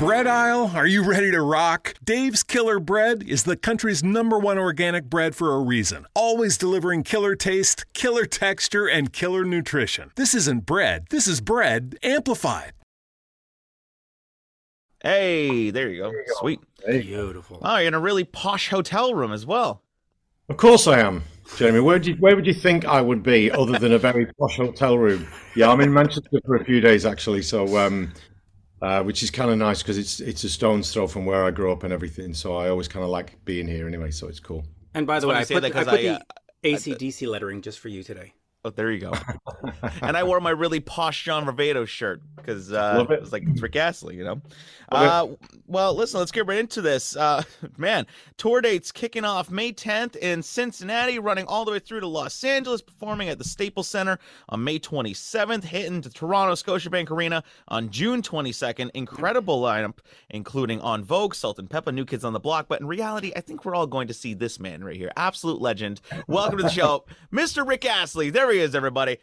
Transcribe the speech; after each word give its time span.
bread 0.00 0.26
aisle, 0.26 0.72
are 0.74 0.86
you 0.86 1.04
ready 1.04 1.30
to 1.30 1.42
rock? 1.42 1.92
Dave's 2.02 2.42
Killer 2.42 2.80
Bread 2.80 3.22
is 3.22 3.42
the 3.42 3.54
country's 3.54 4.02
number 4.02 4.38
one 4.38 4.56
organic 4.56 5.10
bread 5.10 5.34
for 5.34 5.54
a 5.54 5.60
reason. 5.60 6.06
Always 6.14 6.56
delivering 6.56 7.02
killer 7.02 7.34
taste, 7.34 7.84
killer 7.92 8.24
texture, 8.24 8.86
and 8.86 9.12
killer 9.12 9.44
nutrition. 9.44 10.10
This 10.16 10.34
isn't 10.34 10.64
bread, 10.64 11.04
this 11.10 11.28
is 11.28 11.42
bread 11.42 11.98
amplified. 12.02 12.72
Hey, 15.02 15.68
there 15.68 15.90
you 15.90 16.02
go. 16.02 16.12
Sweet. 16.38 16.60
Beautiful. 16.86 17.58
Oh, 17.60 17.76
you're 17.76 17.88
in 17.88 17.94
a 17.94 18.00
really 18.00 18.24
posh 18.24 18.70
hotel 18.70 19.12
room 19.12 19.32
as 19.32 19.44
well. 19.44 19.82
Of 20.48 20.56
course 20.56 20.86
I 20.86 21.00
am, 21.00 21.24
Jeremy. 21.58 21.80
Where, 21.80 21.98
you, 21.98 22.14
where 22.14 22.34
would 22.34 22.46
you 22.46 22.54
think 22.54 22.86
I 22.86 23.02
would 23.02 23.22
be 23.22 23.50
other 23.50 23.78
than 23.78 23.92
a 23.92 23.98
very 23.98 24.24
posh 24.38 24.56
hotel 24.56 24.96
room? 24.96 25.26
Yeah, 25.54 25.70
I'm 25.70 25.82
in 25.82 25.92
Manchester 25.92 26.40
for 26.46 26.56
a 26.56 26.64
few 26.64 26.80
days 26.80 27.04
actually, 27.04 27.42
so 27.42 27.76
um, 27.76 28.14
uh, 28.82 29.02
which 29.02 29.22
is 29.22 29.30
kind 29.30 29.50
of 29.50 29.58
nice 29.58 29.82
because 29.82 29.98
it's 29.98 30.20
it's 30.20 30.44
a 30.44 30.48
stone's 30.48 30.92
throw 30.92 31.06
from 31.06 31.24
where 31.26 31.44
I 31.44 31.50
grew 31.50 31.72
up 31.72 31.82
and 31.84 31.92
everything. 31.92 32.34
So 32.34 32.56
I 32.56 32.68
always 32.68 32.88
kind 32.88 33.04
of 33.04 33.10
like 33.10 33.44
being 33.44 33.66
here 33.66 33.86
anyway. 33.86 34.10
So 34.10 34.28
it's 34.28 34.40
cool. 34.40 34.64
And 34.94 35.06
by 35.06 35.20
the 35.20 35.28
way, 35.28 35.36
I 35.36 35.40
you 35.40 35.46
put, 35.46 35.60
that 35.62 35.66
I 35.68 35.70
'cause 35.70 35.84
put 35.86 35.94
I, 35.94 36.02
the 36.02 36.08
uh, 36.10 36.18
ACDC 36.64 37.28
lettering 37.28 37.62
just 37.62 37.78
for 37.78 37.88
you 37.88 38.02
today. 38.02 38.32
Oh, 38.62 38.68
there 38.68 38.90
you 38.90 39.00
go. 39.00 39.14
and 40.02 40.18
I 40.18 40.22
wore 40.22 40.38
my 40.38 40.50
really 40.50 40.80
posh 40.80 41.24
John 41.24 41.46
Varvatos 41.46 41.88
shirt 41.88 42.20
because 42.36 42.70
uh, 42.70 43.06
it. 43.08 43.12
it. 43.12 43.20
was 43.20 43.32
like 43.32 43.44
it's 43.46 43.62
Rick 43.62 43.76
Astley, 43.76 44.16
you 44.16 44.24
know. 44.24 44.42
Uh, 44.92 45.28
well, 45.66 45.94
listen, 45.94 46.18
let's 46.18 46.32
get 46.32 46.46
right 46.46 46.58
into 46.58 46.82
this. 46.82 47.16
Uh, 47.16 47.42
man, 47.78 48.06
tour 48.36 48.60
dates 48.60 48.92
kicking 48.92 49.24
off 49.24 49.50
May 49.50 49.72
10th 49.72 50.16
in 50.16 50.42
Cincinnati, 50.42 51.18
running 51.18 51.46
all 51.46 51.64
the 51.64 51.70
way 51.70 51.78
through 51.78 52.00
to 52.00 52.06
Los 52.06 52.42
Angeles, 52.42 52.82
performing 52.82 53.28
at 53.28 53.38
the 53.38 53.44
Staples 53.44 53.88
Center 53.88 54.18
on 54.48 54.62
May 54.64 54.78
27th, 54.78 55.64
hitting 55.64 56.02
to 56.02 56.10
Toronto 56.10 56.54
Scotiabank 56.54 57.10
Arena 57.10 57.42
on 57.68 57.88
June 57.90 58.20
22nd. 58.20 58.90
Incredible 58.94 59.62
lineup, 59.62 59.98
including 60.28 60.82
En 60.82 61.04
Vogue, 61.04 61.34
Salt-N-Pepa, 61.34 61.94
New 61.94 62.04
Kids 62.04 62.24
on 62.24 62.32
the 62.32 62.40
Block. 62.40 62.66
But 62.68 62.80
in 62.80 62.86
reality, 62.86 63.32
I 63.36 63.40
think 63.40 63.64
we're 63.64 63.74
all 63.74 63.86
going 63.86 64.08
to 64.08 64.14
see 64.14 64.34
this 64.34 64.58
man 64.58 64.82
right 64.82 64.96
here, 64.96 65.12
absolute 65.16 65.62
legend. 65.62 66.00
Welcome 66.26 66.58
to 66.58 66.64
the 66.64 66.68
show, 66.68 67.04
Mr. 67.32 67.66
Rick 67.66 67.84
Astley. 67.86 68.28
There 68.30 68.49
he 68.50 68.60
is, 68.60 68.74
everybody. 68.74 69.18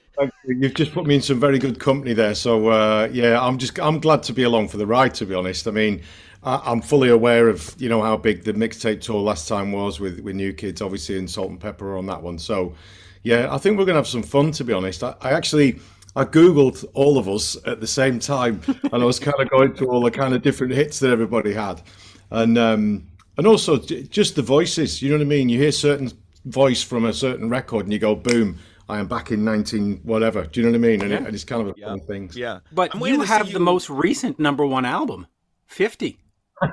You've 0.46 0.74
just 0.74 0.94
put 0.94 1.06
me 1.06 1.16
in 1.16 1.22
some 1.22 1.40
very 1.40 1.60
good 1.60 1.80
company 1.80 2.14
there. 2.14 2.36
So 2.36 2.70
uh, 2.70 3.10
yeah, 3.12 3.42
I'm 3.42 3.58
just 3.58 3.80
I'm 3.80 4.00
glad 4.00 4.24
to 4.24 4.34
be 4.34 4.44
along 4.44 4.70
for 4.70 4.78
the 4.78 4.88
ride. 4.88 5.14
To 5.16 5.26
be 5.26 5.36
honest, 5.36 5.68
I 5.68 5.72
mean, 5.72 6.02
I, 6.44 6.62
I'm 6.66 6.82
fully 6.82 7.10
aware 7.10 7.50
of 7.50 7.76
you 7.78 7.90
know 7.90 8.02
how 8.02 8.18
big 8.18 8.44
the 8.44 8.54
mixtape 8.54 9.02
tour 9.02 9.22
last 9.22 9.48
time 9.48 9.72
was 9.72 10.00
with 10.00 10.20
with 10.22 10.36
New 10.36 10.54
Kids, 10.54 10.82
obviously, 10.82 11.18
and 11.18 11.30
Salt-N-Pepa 11.30 11.98
on 11.98 12.06
that 12.08 12.22
one. 12.22 12.40
So 12.40 12.76
yeah, 13.24 13.54
I 13.54 13.58
think 13.58 13.78
we're 13.78 13.86
gonna 13.86 14.00
have 14.00 14.08
some 14.08 14.24
fun. 14.24 14.52
To 14.52 14.64
be 14.64 14.74
honest, 14.74 15.04
I, 15.04 15.16
I 15.22 15.32
actually. 15.32 15.80
I 16.16 16.26
googled 16.26 16.84
all 16.96 17.20
of 17.20 17.30
us 17.30 17.56
at 17.68 17.80
the 17.80 17.86
same 17.86 18.18
time, 18.18 18.60
and 18.92 19.04
I 19.04 19.06
was 19.06 19.20
kind 19.20 19.40
of 19.40 19.52
going 19.52 19.76
through 19.76 19.90
all 19.90 20.02
the 20.02 20.10
kind 20.10 20.34
of 20.34 20.42
different 20.42 20.74
hits 20.74 20.98
that 21.02 21.12
everybody 21.12 21.54
had, 21.54 21.84
and 22.32 22.58
um, 22.58 23.06
and 23.38 23.46
also 23.46 23.78
just 23.78 24.36
the 24.36 24.42
voices. 24.42 25.00
You 25.00 25.12
know 25.12 25.18
what 25.18 25.22
I 25.22 25.28
mean? 25.28 25.48
You 25.48 25.60
hear 25.60 25.72
certain 25.72 26.12
voice 26.46 26.82
from 26.82 27.06
a 27.06 27.14
certain 27.14 27.50
record, 27.50 27.86
and 27.86 27.94
you 27.94 28.00
go, 28.00 28.16
"Boom! 28.16 28.58
I 28.90 29.00
am 29.00 29.08
back 29.08 29.32
in 29.32 29.44
19 29.44 30.02
whatever." 30.04 30.46
Do 30.46 30.60
you 30.60 30.66
know 30.66 30.72
what 30.72 30.86
I 30.86 30.90
mean? 30.90 31.02
And, 31.02 31.12
it, 31.12 31.24
and 31.24 31.34
it's 31.34 31.44
kind 31.44 31.62
of 31.68 31.76
a 31.78 31.82
fun 31.82 32.00
thing. 32.02 32.32
Yeah. 32.34 32.60
But 32.72 32.94
I'm 32.94 33.00
waiting 33.00 33.20
you 33.20 33.26
to 33.26 33.32
have 33.32 33.52
the 33.52 33.60
most 33.60 33.90
recent 33.90 34.40
number 34.40 34.66
one 34.66 34.86
album, 34.86 35.28
50. 35.68 36.18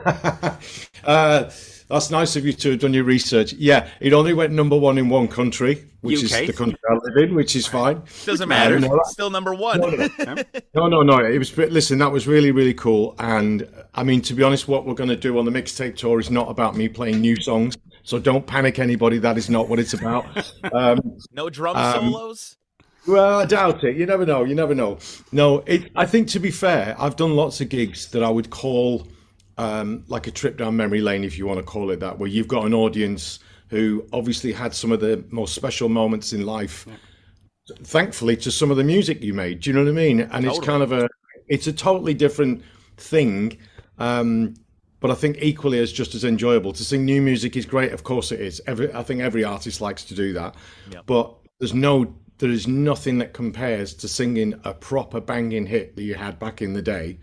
Uh, 1.05 1.51
that's 1.89 2.11
nice 2.11 2.35
of 2.35 2.47
you 2.47 2.53
to 2.55 2.71
have 2.71 2.81
done 2.81 2.95
your 2.95 3.05
research. 3.05 3.53
Yeah, 3.53 3.91
it 4.01 4.15
only 4.15 4.33
went 4.33 4.55
number 4.55 4.77
one 4.79 4.97
in 4.97 5.11
one 5.11 5.29
country, 5.29 5.85
which 6.01 6.23
is 6.23 6.31
the 6.33 6.51
country 6.51 6.79
I 6.91 6.95
live 6.95 7.17
in, 7.29 7.35
which 7.35 7.55
is 7.55 7.67
fine. 7.67 8.03
Doesn't 8.25 8.49
matter. 8.49 8.81
no, 8.81 8.99
Still 9.05 9.29
number 9.29 9.53
one. 9.55 9.81
No, 10.75 10.89
no, 10.89 11.03
no. 11.03 11.19
It 11.19 11.39
was 11.39 11.55
listen. 11.57 11.99
That 11.99 12.11
was 12.11 12.27
really, 12.27 12.53
really 12.53 12.73
cool. 12.73 13.15
And 13.19 13.69
I 13.95 14.03
mean, 14.03 14.23
to 14.23 14.35
be 14.35 14.43
honest, 14.43 14.67
what 14.67 14.87
we're 14.87 14.95
going 14.95 15.11
to 15.11 15.17
do 15.17 15.39
on 15.39 15.45
the 15.45 15.51
mixtape 15.51 15.97
tour 15.97 16.19
is 16.19 16.31
not 16.31 16.49
about 16.49 16.75
me 16.75 16.89
playing 16.89 17.21
new 17.21 17.37
songs. 17.37 17.77
So 18.05 18.19
don't 18.19 18.47
panic, 18.47 18.79
anybody. 18.79 19.19
That 19.19 19.37
is 19.39 19.51
not 19.51 19.69
what 19.69 19.79
it's 19.79 19.95
about. 19.95 20.27
Um, 20.73 21.19
no 21.33 21.51
drum 21.51 21.77
Um, 21.77 22.13
solos. 22.13 22.57
Well, 23.07 23.41
I 23.41 23.47
doubt 23.47 23.83
it. 23.83 23.97
You 23.97 24.07
never 24.07 24.25
know. 24.25 24.45
You 24.45 24.55
never 24.55 24.75
know. 24.75 24.99
No, 25.33 25.59
it, 25.67 25.91
I 25.97 26.07
think 26.07 26.29
to 26.29 26.39
be 26.39 26.51
fair, 26.51 26.95
I've 26.99 27.17
done 27.17 27.35
lots 27.35 27.61
of 27.61 27.69
gigs 27.69 28.11
that 28.11 28.23
I 28.23 28.31
would 28.31 28.51
call 28.51 29.09
um, 29.59 30.05
like 30.09 30.27
a 30.27 30.31
trip 30.31 30.57
down 30.59 30.77
memory 30.77 31.01
lane, 31.01 31.25
if 31.25 31.39
you 31.39 31.47
want 31.47 31.59
to 31.59 31.65
call 31.65 31.91
it 31.91 32.01
that, 32.01 32.19
where 32.19 32.29
you've 32.29 32.49
got 32.49 32.65
an 32.65 32.75
audience 32.75 33.41
who 33.69 34.07
obviously 34.13 34.53
had 34.53 34.75
some 34.75 34.93
of 34.93 35.01
the 35.01 35.25
most 35.31 35.55
special 35.55 35.89
moments 35.89 36.33
in 36.33 36.45
life. 36.45 36.87
Thankfully, 37.83 38.37
to 38.39 38.51
some 38.51 38.71
of 38.71 38.77
the 38.77 38.85
music 38.85 39.23
you 39.23 39.33
made. 39.33 39.61
Do 39.61 39.71
you 39.71 39.75
know 39.75 39.83
what 39.83 39.89
I 39.89 39.93
mean? 39.93 40.21
And 40.21 40.45
it's 40.45 40.59
kind 40.61 40.83
of 40.83 40.93
a, 40.93 41.09
it's 41.49 41.67
a 41.67 41.73
totally 41.73 42.13
different 42.13 42.63
thing. 42.99 43.57
Um, 43.99 44.55
but 45.05 45.11
I 45.11 45.17
think 45.17 45.37
equally 45.43 45.81
as 45.81 45.93
just 45.93 46.15
as 46.15 46.25
enjoyable 46.25 46.73
to 46.73 46.83
sing 46.83 47.05
new 47.05 47.21
music 47.21 47.59
is 47.59 47.67
great. 47.67 47.93
Of 47.93 48.05
course, 48.05 48.33
it 48.33 48.41
is. 48.41 48.63
Every 48.67 48.91
I 48.95 49.03
think 49.03 49.21
every 49.21 49.45
artist 49.45 49.83
likes 49.83 50.03
to 50.05 50.15
do 50.15 50.33
that. 50.33 50.55
But 51.05 51.37
there's 51.59 51.75
no, 51.75 52.15
there 52.39 52.49
is 52.49 52.67
nothing 52.67 53.19
that 53.19 53.35
compares 53.35 53.93
to 53.97 54.09
singing 54.09 54.59
a 54.65 54.73
proper 54.73 55.21
banging 55.21 55.67
hit 55.67 55.95
that 55.97 56.05
you 56.05 56.15
had 56.15 56.39
back 56.39 56.63
in 56.63 56.73
the 56.73 56.81
day, 56.81 57.19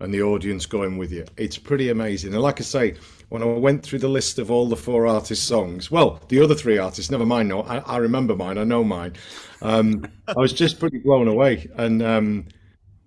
and 0.00 0.14
the 0.14 0.22
audience 0.22 0.64
going 0.64 0.96
with 0.96 1.12
you. 1.12 1.26
It's 1.36 1.58
pretty 1.58 1.90
amazing. 1.90 2.32
And 2.32 2.40
like 2.40 2.58
I 2.58 2.64
say, 2.64 2.94
when 3.28 3.42
I 3.42 3.44
went 3.44 3.82
through 3.82 3.98
the 3.98 4.08
list 4.08 4.38
of 4.38 4.50
all 4.50 4.66
the 4.66 4.74
four 4.74 5.06
artists' 5.06 5.44
songs, 5.44 5.90
well, 5.90 6.22
the 6.28 6.40
other 6.40 6.54
three 6.54 6.78
artists, 6.78 7.10
never 7.10 7.26
mind. 7.26 7.50
No, 7.50 7.64
I, 7.64 7.80
I 7.80 7.96
remember 7.98 8.34
mine. 8.34 8.56
I 8.56 8.64
know 8.64 8.82
mine. 8.82 9.12
Um, 9.60 10.06
I 10.26 10.40
was 10.40 10.54
just 10.54 10.80
pretty 10.80 11.00
blown 11.00 11.28
away, 11.28 11.68
and 11.76 12.02
um, 12.02 12.46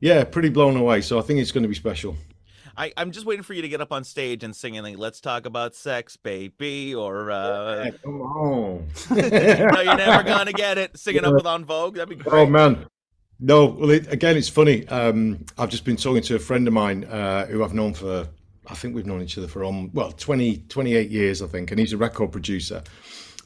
yeah, 0.01 0.23
pretty 0.23 0.49
blown 0.49 0.77
away. 0.77 1.01
So 1.01 1.17
I 1.17 1.23
think 1.23 1.39
it's 1.39 1.51
going 1.51 1.63
to 1.63 1.67
be 1.67 1.73
special. 1.73 2.15
I, 2.79 2.93
I'm 2.95 3.11
just 3.11 3.25
waiting 3.25 3.43
for 3.43 3.53
you 3.53 3.61
to 3.61 3.67
get 3.67 3.81
up 3.81 3.91
on 3.91 4.05
stage 4.05 4.41
and 4.41 4.55
sing 4.55 4.81
like 4.81 4.97
"Let's 4.97 5.19
Talk 5.19 5.45
About 5.45 5.75
Sex, 5.75 6.15
Baby" 6.15 6.95
or 6.95 7.29
uh, 7.29 7.91
Come 8.05 8.21
on. 8.21 8.87
"No, 9.11 9.81
You're 9.81 9.97
Never 9.97 10.23
Gonna 10.23 10.53
Get 10.53 10.77
It," 10.77 10.97
singing 10.97 11.25
up 11.25 11.33
with 11.33 11.45
En 11.45 11.65
Vogue. 11.65 11.95
That'd 11.95 12.07
be 12.07 12.15
great. 12.15 12.33
Oh 12.33 12.45
man, 12.45 12.85
no. 13.37 13.65
Well, 13.65 13.89
it, 13.89 14.09
again, 14.13 14.37
it's 14.37 14.47
funny. 14.47 14.87
Um, 14.87 15.45
I've 15.57 15.67
just 15.67 15.83
been 15.83 15.97
talking 15.97 16.23
to 16.23 16.35
a 16.35 16.39
friend 16.39 16.65
of 16.69 16.73
mine 16.73 17.03
uh, 17.03 17.47
who 17.47 17.65
I've 17.65 17.73
known 17.73 17.93
for. 17.93 18.25
I 18.67 18.75
think 18.75 18.95
we've 18.95 19.05
known 19.05 19.21
each 19.21 19.37
other 19.37 19.47
for 19.47 19.65
um, 19.65 19.91
well 19.93 20.13
20, 20.13 20.59
28 20.69 21.09
years, 21.09 21.41
I 21.41 21.47
think, 21.47 21.71
and 21.71 21.79
he's 21.81 21.91
a 21.91 21.97
record 21.97 22.31
producer. 22.31 22.81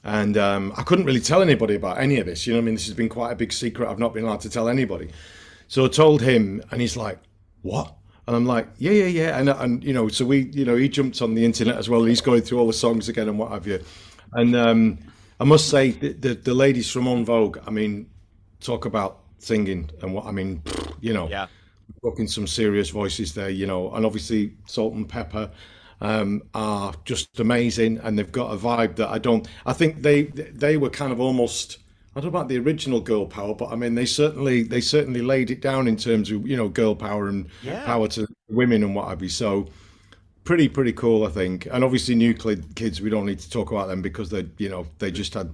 And 0.03 0.37
um, 0.37 0.73
I 0.77 0.83
couldn't 0.83 1.05
really 1.05 1.21
tell 1.21 1.41
anybody 1.41 1.73
about 1.73 1.97
any 1.97 2.19
of 2.19 2.27
this. 2.27 2.45
You 2.45 2.53
know, 2.53 2.59
what 2.59 2.63
I 2.63 2.65
mean, 2.65 2.75
this 2.75 2.85
has 2.85 2.93
been 2.93 3.09
quite 3.09 3.31
a 3.31 3.35
big 3.35 3.51
secret. 3.51 3.89
I've 3.89 3.97
not 3.97 4.13
been 4.13 4.25
allowed 4.25 4.41
to 4.41 4.49
tell 4.49 4.69
anybody. 4.69 5.09
So 5.69 5.85
I 5.85 5.87
told 5.87 6.21
him, 6.21 6.61
and 6.69 6.81
he's 6.81 6.95
like, 6.95 7.17
"What?" 7.63 7.95
And 8.27 8.35
I'm 8.35 8.45
like, 8.45 8.67
"Yeah, 8.77 8.91
yeah, 8.91 9.05
yeah." 9.05 9.39
And 9.39 9.49
and 9.49 9.83
you 9.83 9.93
know, 9.93 10.07
so 10.07 10.25
we, 10.25 10.45
you 10.51 10.63
know, 10.65 10.75
he 10.75 10.87
jumped 10.89 11.21
on 11.21 11.35
the 11.35 11.43
internet 11.43 11.75
as 11.77 11.89
well. 11.89 12.03
He's 12.03 12.21
going 12.21 12.41
through 12.41 12.59
all 12.59 12.67
the 12.67 12.73
songs 12.73 13.09
again 13.09 13.27
and 13.27 13.37
what 13.37 13.51
have 13.51 13.67
you. 13.67 13.83
And 14.33 14.55
um, 14.55 14.97
I 15.39 15.43
must 15.43 15.67
say, 15.69 15.91
the, 15.91 16.13
the 16.13 16.33
the 16.35 16.53
ladies 16.53 16.89
from 16.89 17.07
En 17.07 17.25
Vogue. 17.25 17.57
I 17.67 17.69
mean, 17.69 18.09
talk 18.61 18.85
about 18.85 19.19
singing 19.39 19.89
and 20.01 20.13
what 20.13 20.25
I 20.25 20.31
mean. 20.31 20.61
You 21.01 21.13
know, 21.13 21.27
Yeah. 21.29 21.47
talking 22.01 22.27
some 22.27 22.47
serious 22.47 22.89
voices 22.89 23.33
there. 23.33 23.49
You 23.49 23.67
know, 23.67 23.91
and 23.93 24.05
obviously 24.05 24.53
Salt-N-Pepa 24.67 25.51
um, 25.99 26.43
are 26.53 26.93
just 27.03 27.39
amazing, 27.41 27.97
and 28.03 28.17
they've 28.17 28.31
got 28.31 28.53
a 28.53 28.57
vibe 28.57 28.95
that 28.95 29.09
I 29.09 29.17
don't. 29.19 29.45
I 29.65 29.73
think 29.73 30.01
they 30.01 30.23
they 30.23 30.77
were 30.77 30.89
kind 30.89 31.11
of 31.11 31.19
almost. 31.19 31.79
I 32.15 32.19
don't 32.21 32.31
know 32.31 32.37
about 32.39 32.47
the 32.47 32.59
original 32.59 32.99
girl 33.01 33.25
power, 33.25 33.55
but 33.55 33.69
I 33.71 33.75
mean 33.75 33.95
they 33.95 34.05
certainly 34.05 34.63
they 34.63 34.81
certainly 34.81 35.21
laid 35.21 35.49
it 35.51 35.61
down 35.61 35.87
in 35.87 35.97
terms 35.97 36.29
of 36.31 36.47
you 36.47 36.55
know 36.55 36.69
girl 36.69 36.95
power 36.95 37.27
and 37.27 37.47
Yeah. 37.63 37.83
power 37.85 38.07
to 38.09 38.27
women 38.49 38.83
and 38.83 38.93
what 38.95 39.07
have 39.09 39.21
you. 39.21 39.29
So 39.29 39.67
pretty 40.43 40.69
pretty 40.69 40.93
cool, 40.93 41.25
I 41.25 41.29
think. 41.29 41.67
And 41.71 41.83
obviously 41.83 42.15
nuclear 42.15 42.57
kids, 42.75 43.01
we 43.01 43.09
don't 43.09 43.25
need 43.25 43.39
to 43.39 43.49
talk 43.49 43.71
about 43.71 43.87
them 43.87 44.01
because 44.01 44.29
they 44.29 44.45
you 44.57 44.69
know 44.69 44.85
they 44.99 45.09
just 45.11 45.33
had 45.33 45.51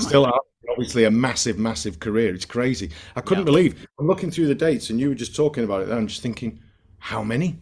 still 0.00 0.24
have 0.24 0.34
obviously 0.70 1.04
a 1.04 1.10
massive 1.10 1.58
massive 1.58 2.00
career. 2.00 2.34
It's 2.34 2.44
crazy. 2.46 2.90
I 3.16 3.20
couldn't 3.20 3.42
Yeah. 3.42 3.52
believe. 3.52 3.86
I'm 4.00 4.06
looking 4.06 4.30
through 4.30 4.46
the 4.46 4.54
dates, 4.54 4.90
and 4.90 4.98
you 4.98 5.08
were 5.10 5.14
just 5.14 5.36
talking 5.36 5.64
about 5.64 5.82
it. 5.82 5.88
there. 5.88 5.96
I'm 5.98 6.06
just 6.06 6.22
thinking, 6.22 6.58
how 6.98 7.22
many? 7.22 7.58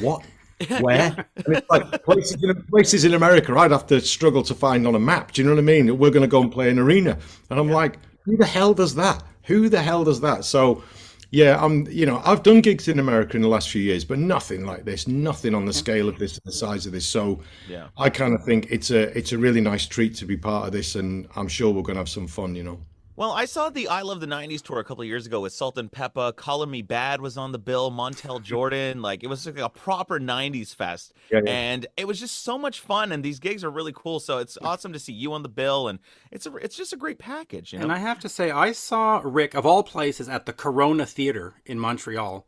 What? 0.00 0.22
Where? 0.80 1.26
like 1.70 2.04
places 2.04 2.36
in, 2.42 2.62
places 2.64 3.04
in 3.04 3.14
America 3.14 3.54
I'd 3.56 3.70
have 3.70 3.86
to 3.88 4.00
struggle 4.00 4.42
to 4.44 4.54
find 4.54 4.86
on 4.86 4.94
a 4.94 5.00
map. 5.00 5.32
Do 5.32 5.42
you 5.42 5.48
know 5.48 5.54
what 5.54 5.60
I 5.60 5.62
mean? 5.62 5.98
We're 5.98 6.10
going 6.10 6.22
to 6.22 6.28
go 6.28 6.40
and 6.42 6.50
play 6.50 6.70
an 6.70 6.78
arena. 6.78 7.18
And 7.50 7.58
I'm 7.58 7.70
like, 7.70 7.98
who 8.24 8.36
the 8.36 8.46
hell 8.46 8.74
does 8.74 8.94
that? 8.96 9.22
Who 9.44 9.68
the 9.68 9.82
hell 9.82 10.04
does 10.04 10.20
that? 10.20 10.44
So, 10.44 10.82
yeah, 11.30 11.62
I'm, 11.62 11.86
you 11.90 12.06
know, 12.06 12.20
I've 12.24 12.42
done 12.42 12.60
gigs 12.60 12.88
in 12.88 12.98
America 12.98 13.36
in 13.36 13.42
the 13.42 13.48
last 13.48 13.70
few 13.70 13.82
years, 13.82 14.04
but 14.04 14.18
nothing 14.18 14.64
like 14.64 14.84
this, 14.84 15.08
nothing 15.08 15.54
on 15.54 15.64
the 15.64 15.72
scale 15.72 16.08
of 16.08 16.18
this, 16.18 16.34
and 16.34 16.42
the 16.44 16.52
size 16.52 16.86
of 16.86 16.92
this. 16.92 17.06
So, 17.06 17.40
Yeah. 17.68 17.88
I 17.96 18.10
kind 18.10 18.34
of 18.34 18.44
think 18.44 18.66
it's 18.70 18.90
a, 18.90 19.16
it's 19.16 19.32
a 19.32 19.38
really 19.38 19.60
nice 19.60 19.86
treat 19.86 20.14
to 20.16 20.26
be 20.26 20.36
part 20.36 20.66
of 20.66 20.72
this. 20.72 20.94
And 20.94 21.26
I'm 21.34 21.48
sure 21.48 21.72
we're 21.72 21.82
going 21.82 21.94
to 21.94 22.00
have 22.00 22.08
some 22.08 22.26
fun, 22.28 22.54
you 22.54 22.62
know. 22.62 22.80
Well, 23.14 23.32
I 23.32 23.44
saw 23.44 23.68
the 23.68 23.88
I 23.88 24.00
Love 24.02 24.20
the 24.20 24.26
'90s 24.26 24.62
tour 24.62 24.78
a 24.78 24.84
couple 24.84 25.02
of 25.02 25.08
years 25.08 25.26
ago 25.26 25.40
with 25.42 25.52
Salt 25.52 25.76
and 25.76 25.92
Peppa. 25.92 26.32
Color 26.32 26.64
Me 26.66 26.82
Badd 26.82 27.18
was 27.20 27.36
on 27.36 27.52
the 27.52 27.58
bill. 27.58 27.90
Montel 27.90 28.42
Jordan, 28.42 29.02
like 29.02 29.22
it 29.22 29.26
was 29.26 29.44
like 29.44 29.58
a 29.58 29.68
proper 29.68 30.18
'90s 30.18 30.74
fest, 30.74 31.12
Yeah, 31.30 31.40
yeah. 31.44 31.50
and 31.52 31.86
it 31.98 32.08
was 32.08 32.18
just 32.18 32.42
so 32.42 32.56
much 32.56 32.80
fun. 32.80 33.12
And 33.12 33.22
these 33.22 33.38
gigs 33.38 33.64
are 33.64 33.70
really 33.70 33.92
cool, 33.94 34.18
so 34.18 34.38
it's 34.38 34.56
awesome 34.62 34.94
to 34.94 34.98
see 34.98 35.12
you 35.12 35.34
on 35.34 35.42
the 35.42 35.50
bill, 35.50 35.88
and 35.88 35.98
it's 36.30 36.46
a 36.46 36.56
it's 36.56 36.74
just 36.76 36.94
a 36.94 36.96
great 36.96 37.18
package. 37.18 37.74
You 37.74 37.80
know, 37.80 37.84
And 37.84 37.92
I 37.92 37.98
have 37.98 38.18
to 38.20 38.30
say, 38.30 38.50
I 38.50 38.72
saw 38.72 39.20
Rick, 39.22 39.54
of 39.54 39.66
all 39.66 39.82
places, 39.82 40.28
at 40.28 40.46
the 40.46 40.52
Corona 40.54 41.04
Theater 41.04 41.54
in 41.66 41.78
Montreal. 41.78 42.46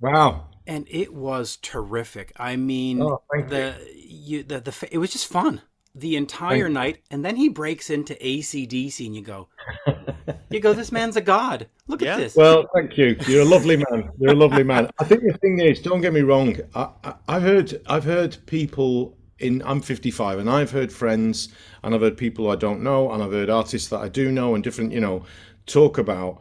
Wow. 0.00 0.46
and 0.66 0.86
it 0.90 1.12
was 1.12 1.56
terrific. 1.56 2.32
I 2.36 2.56
mean, 2.56 3.02
Oh, 3.02 3.22
the 3.30 3.74
you 3.96 4.42
the 4.42 4.60
the 4.60 4.88
it 4.90 4.98
was 4.98 5.10
just 5.12 5.26
fun 5.26 5.62
the 5.94 6.16
entire 6.16 6.64
Thank 6.64 6.74
night, 6.74 6.98
and 7.10 7.24
then 7.24 7.36
he 7.36 7.48
breaks 7.48 7.90
into 7.90 8.14
ACDC, 8.14 9.06
and 9.06 9.16
you 9.16 9.22
go, 9.22 9.48
you 10.50 10.60
go, 10.60 10.72
this 10.72 10.92
man's 10.92 11.16
a 11.16 11.20
god. 11.20 11.66
Look 11.88 12.00
Yeah. 12.02 12.14
at 12.14 12.18
this. 12.18 12.36
Well, 12.36 12.66
thank 12.74 12.96
you. 12.96 13.16
You're 13.26 13.42
a 13.42 13.46
lovely 13.46 13.76
man. 13.76 14.10
You're 14.18 14.32
a 14.32 14.36
lovely 14.36 14.62
man. 14.62 14.88
I 14.98 15.04
think 15.04 15.22
the 15.22 15.36
thing 15.38 15.58
is, 15.60 15.80
don't 15.80 16.00
get 16.00 16.12
me 16.12 16.20
wrong. 16.20 16.56
I, 16.74 16.88
I, 17.04 17.14
I've 17.28 17.42
heard, 17.42 17.82
I've 17.86 18.04
heard 18.04 18.36
people 18.46 19.16
in. 19.40 19.62
I'm 19.64 19.80
55, 19.80 20.38
and 20.38 20.48
I've 20.48 20.70
heard 20.70 20.92
friends, 20.92 21.48
and 21.82 21.94
I've 21.94 22.02
heard 22.02 22.16
people 22.16 22.50
I 22.50 22.56
don't 22.56 22.82
know, 22.82 23.10
and 23.10 23.22
I've 23.22 23.32
heard 23.32 23.50
artists 23.50 23.88
that 23.88 23.98
I 24.00 24.08
do 24.08 24.30
know, 24.30 24.54
and 24.54 24.62
different, 24.62 24.92
you 24.92 25.00
know, 25.00 25.24
talk 25.66 25.98
about 25.98 26.40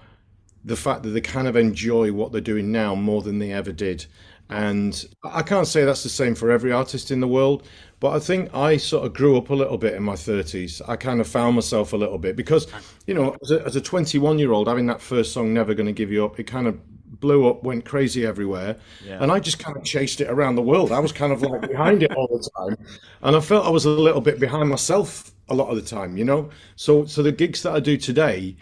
the 0.63 0.75
fact 0.75 1.03
that 1.03 1.09
they 1.09 1.21
kind 1.21 1.47
of 1.47 1.55
enjoy 1.55 2.11
what 2.11 2.31
they're 2.31 2.41
doing 2.41 2.71
now 2.71 2.93
more 2.93 3.21
than 3.21 3.39
they 3.39 3.51
ever 3.51 3.71
did. 3.71 4.05
And 4.49 5.05
I 5.23 5.43
can't 5.43 5.67
say 5.67 5.85
that's 5.85 6.03
the 6.03 6.09
same 6.09 6.33
for 6.35 6.49
every 6.51 6.71
artist 6.71 7.11
in 7.11 7.19
the 7.19 7.27
world, 7.27 7.67
but 7.99 8.15
I 8.15 8.19
think 8.19 8.53
I 8.55 8.77
sort 8.77 9.05
of 9.05 9.13
grew 9.13 9.37
up 9.37 9.49
a 9.49 9.55
little 9.55 9.77
bit 9.77 9.93
in 9.93 10.03
my 10.03 10.13
30s. 10.13 10.81
I 10.87 10.95
kind 10.95 11.19
of 11.19 11.27
found 11.27 11.55
myself 11.55 11.91
a 11.93 11.97
little 11.97 12.17
bit 12.17 12.35
because, 12.35 12.67
you 13.07 13.13
know, 13.13 13.35
as 13.43 13.51
a, 13.51 13.65
as 13.65 13.75
a 13.75 13.81
21 13.81 14.39
year 14.39 14.51
old, 14.53 14.67
having 14.67 14.85
that 14.87 15.01
first 15.01 15.33
song, 15.33 15.53
Never 15.53 15.73
Gonna 15.73 15.91
Give 15.91 16.11
You 16.11 16.23
Up, 16.25 16.39
it 16.39 16.45
kind 16.45 16.67
of 16.67 16.79
blew 17.19 17.49
up, 17.49 17.63
went 17.63 17.83
crazy 17.85 18.25
everywhere. 18.25 18.77
And 19.21 19.31
I 19.31 19.39
just 19.39 19.59
kind 19.59 19.75
of 19.75 19.83
chased 19.83 20.21
it 20.21 20.29
around 20.29 20.55
the 20.55 20.61
world. 20.61 20.91
I 20.91 20.99
was 20.99 21.11
kind 21.11 21.33
of 21.33 21.41
like 21.41 21.61
behind 21.61 22.03
it 22.03 22.13
all 22.15 22.27
the 22.27 22.49
time. 22.57 22.87
And 23.21 23.35
I 23.35 23.41
felt 23.41 23.65
I 23.65 23.69
was 23.69 23.85
a 23.85 23.89
little 23.89 24.21
bit 24.21 24.39
behind 24.39 24.69
myself 24.69 25.31
a 25.49 25.55
lot 25.55 25.69
of 25.69 25.75
the 25.75 25.81
time, 25.81 26.15
you 26.15 26.23
know? 26.23 26.49
So, 26.77 27.05
so 27.05 27.21
the 27.21 27.31
gigs 27.33 27.63
that 27.63 27.73
I 27.73 27.81
do 27.81 27.97
today, 27.97 28.55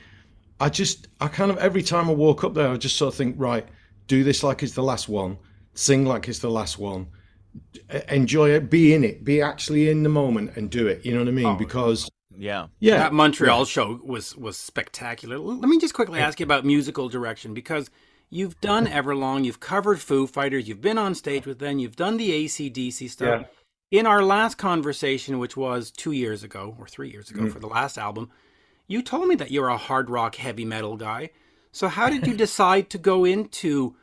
I 0.59 0.69
just, 0.69 1.07
I 1.21 1.27
kind 1.27 1.51
of, 1.51 1.57
every 1.59 1.83
time 1.83 2.09
I 2.09 2.13
walk 2.13 2.43
up 2.43 2.55
there, 2.55 2.69
I 2.69 2.77
just 2.77 2.95
sort 2.95 3.13
of 3.13 3.17
think, 3.17 3.35
right, 3.37 3.67
do 4.07 4.23
this 4.23 4.41
like 4.41 4.63
it's 4.63 4.73
the 4.73 4.83
last 4.83 5.07
one, 5.07 5.37
sing 5.75 6.05
like 6.05 6.27
it's 6.27 6.39
the 6.39 6.49
last 6.49 6.79
one, 6.79 7.07
enjoy 8.09 8.51
it, 8.51 8.69
be 8.69 8.93
in 8.93 9.03
it, 9.03 9.23
be 9.23 9.41
actually 9.41 9.89
in 9.89 10.03
the 10.03 10.09
moment 10.09 10.55
and 10.55 10.69
do 10.69 10.87
it. 10.87 11.05
You 11.05 11.13
know 11.13 11.19
what 11.19 11.27
I 11.27 11.31
mean? 11.31 11.45
Oh, 11.45 11.55
because, 11.55 12.09
Yeah. 12.35 12.67
yeah, 12.79 12.97
that 12.97 13.13
Montreal 13.13 13.65
show 13.65 13.99
was 14.03 14.35
was 14.35 14.57
spectacular. 14.57 15.37
Let 15.37 15.69
me 15.69 15.79
just 15.79 15.93
quickly 15.93 16.19
ask 16.19 16.39
you 16.39 16.45
about 16.45 16.65
musical 16.65 17.09
direction 17.09 17.53
because 17.53 17.89
you've 18.29 18.59
done 18.61 18.85
Everlong, 18.99 19.45
you've 19.45 19.59
covered 19.59 20.01
Foo 20.01 20.27
Fighters, 20.27 20.67
you've 20.67 20.81
been 20.81 20.97
on 20.97 21.15
stage 21.15 21.45
with 21.45 21.59
them, 21.59 21.79
you've 21.79 21.95
done 21.95 22.17
the 22.17 22.45
ACDC 22.45 23.09
stuff. 23.09 23.47
In 23.89 24.05
our 24.05 24.21
last 24.21 24.57
conversation, 24.57 25.39
which 25.39 25.55
was 25.55 25.91
two 25.91 26.11
years 26.11 26.43
ago 26.43 26.75
or 26.77 26.87
three 26.87 27.09
years 27.09 27.29
ago 27.31 27.43
mm-hmm. 27.43 27.51
for 27.51 27.59
the 27.59 27.67
last 27.67 27.97
album, 27.97 28.29
you 28.87 29.01
told 29.01 29.27
me 29.27 29.35
that 29.35 29.51
you're 29.51 29.69
a 29.69 29.77
hard 29.77 30.09
rock 30.09 30.35
heavy 30.35 30.65
metal 30.65 30.97
guy. 30.97 31.29
So 31.71 31.87
how 31.87 32.09
did 32.09 32.27
you 32.27 32.33
decide 32.45 32.89
to 32.89 32.97
go 32.97 33.23
into 33.23 33.95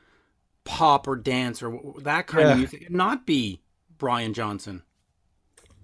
pop 0.64 1.06
or 1.06 1.16
dance 1.16 1.62
or 1.62 1.94
that 2.02 2.26
kind 2.26 2.48
of 2.48 2.58
music 2.58 2.86
and 2.86 2.96
not 2.96 3.26
be 3.26 3.60
Brian 3.98 4.32
Johnson? 4.34 4.82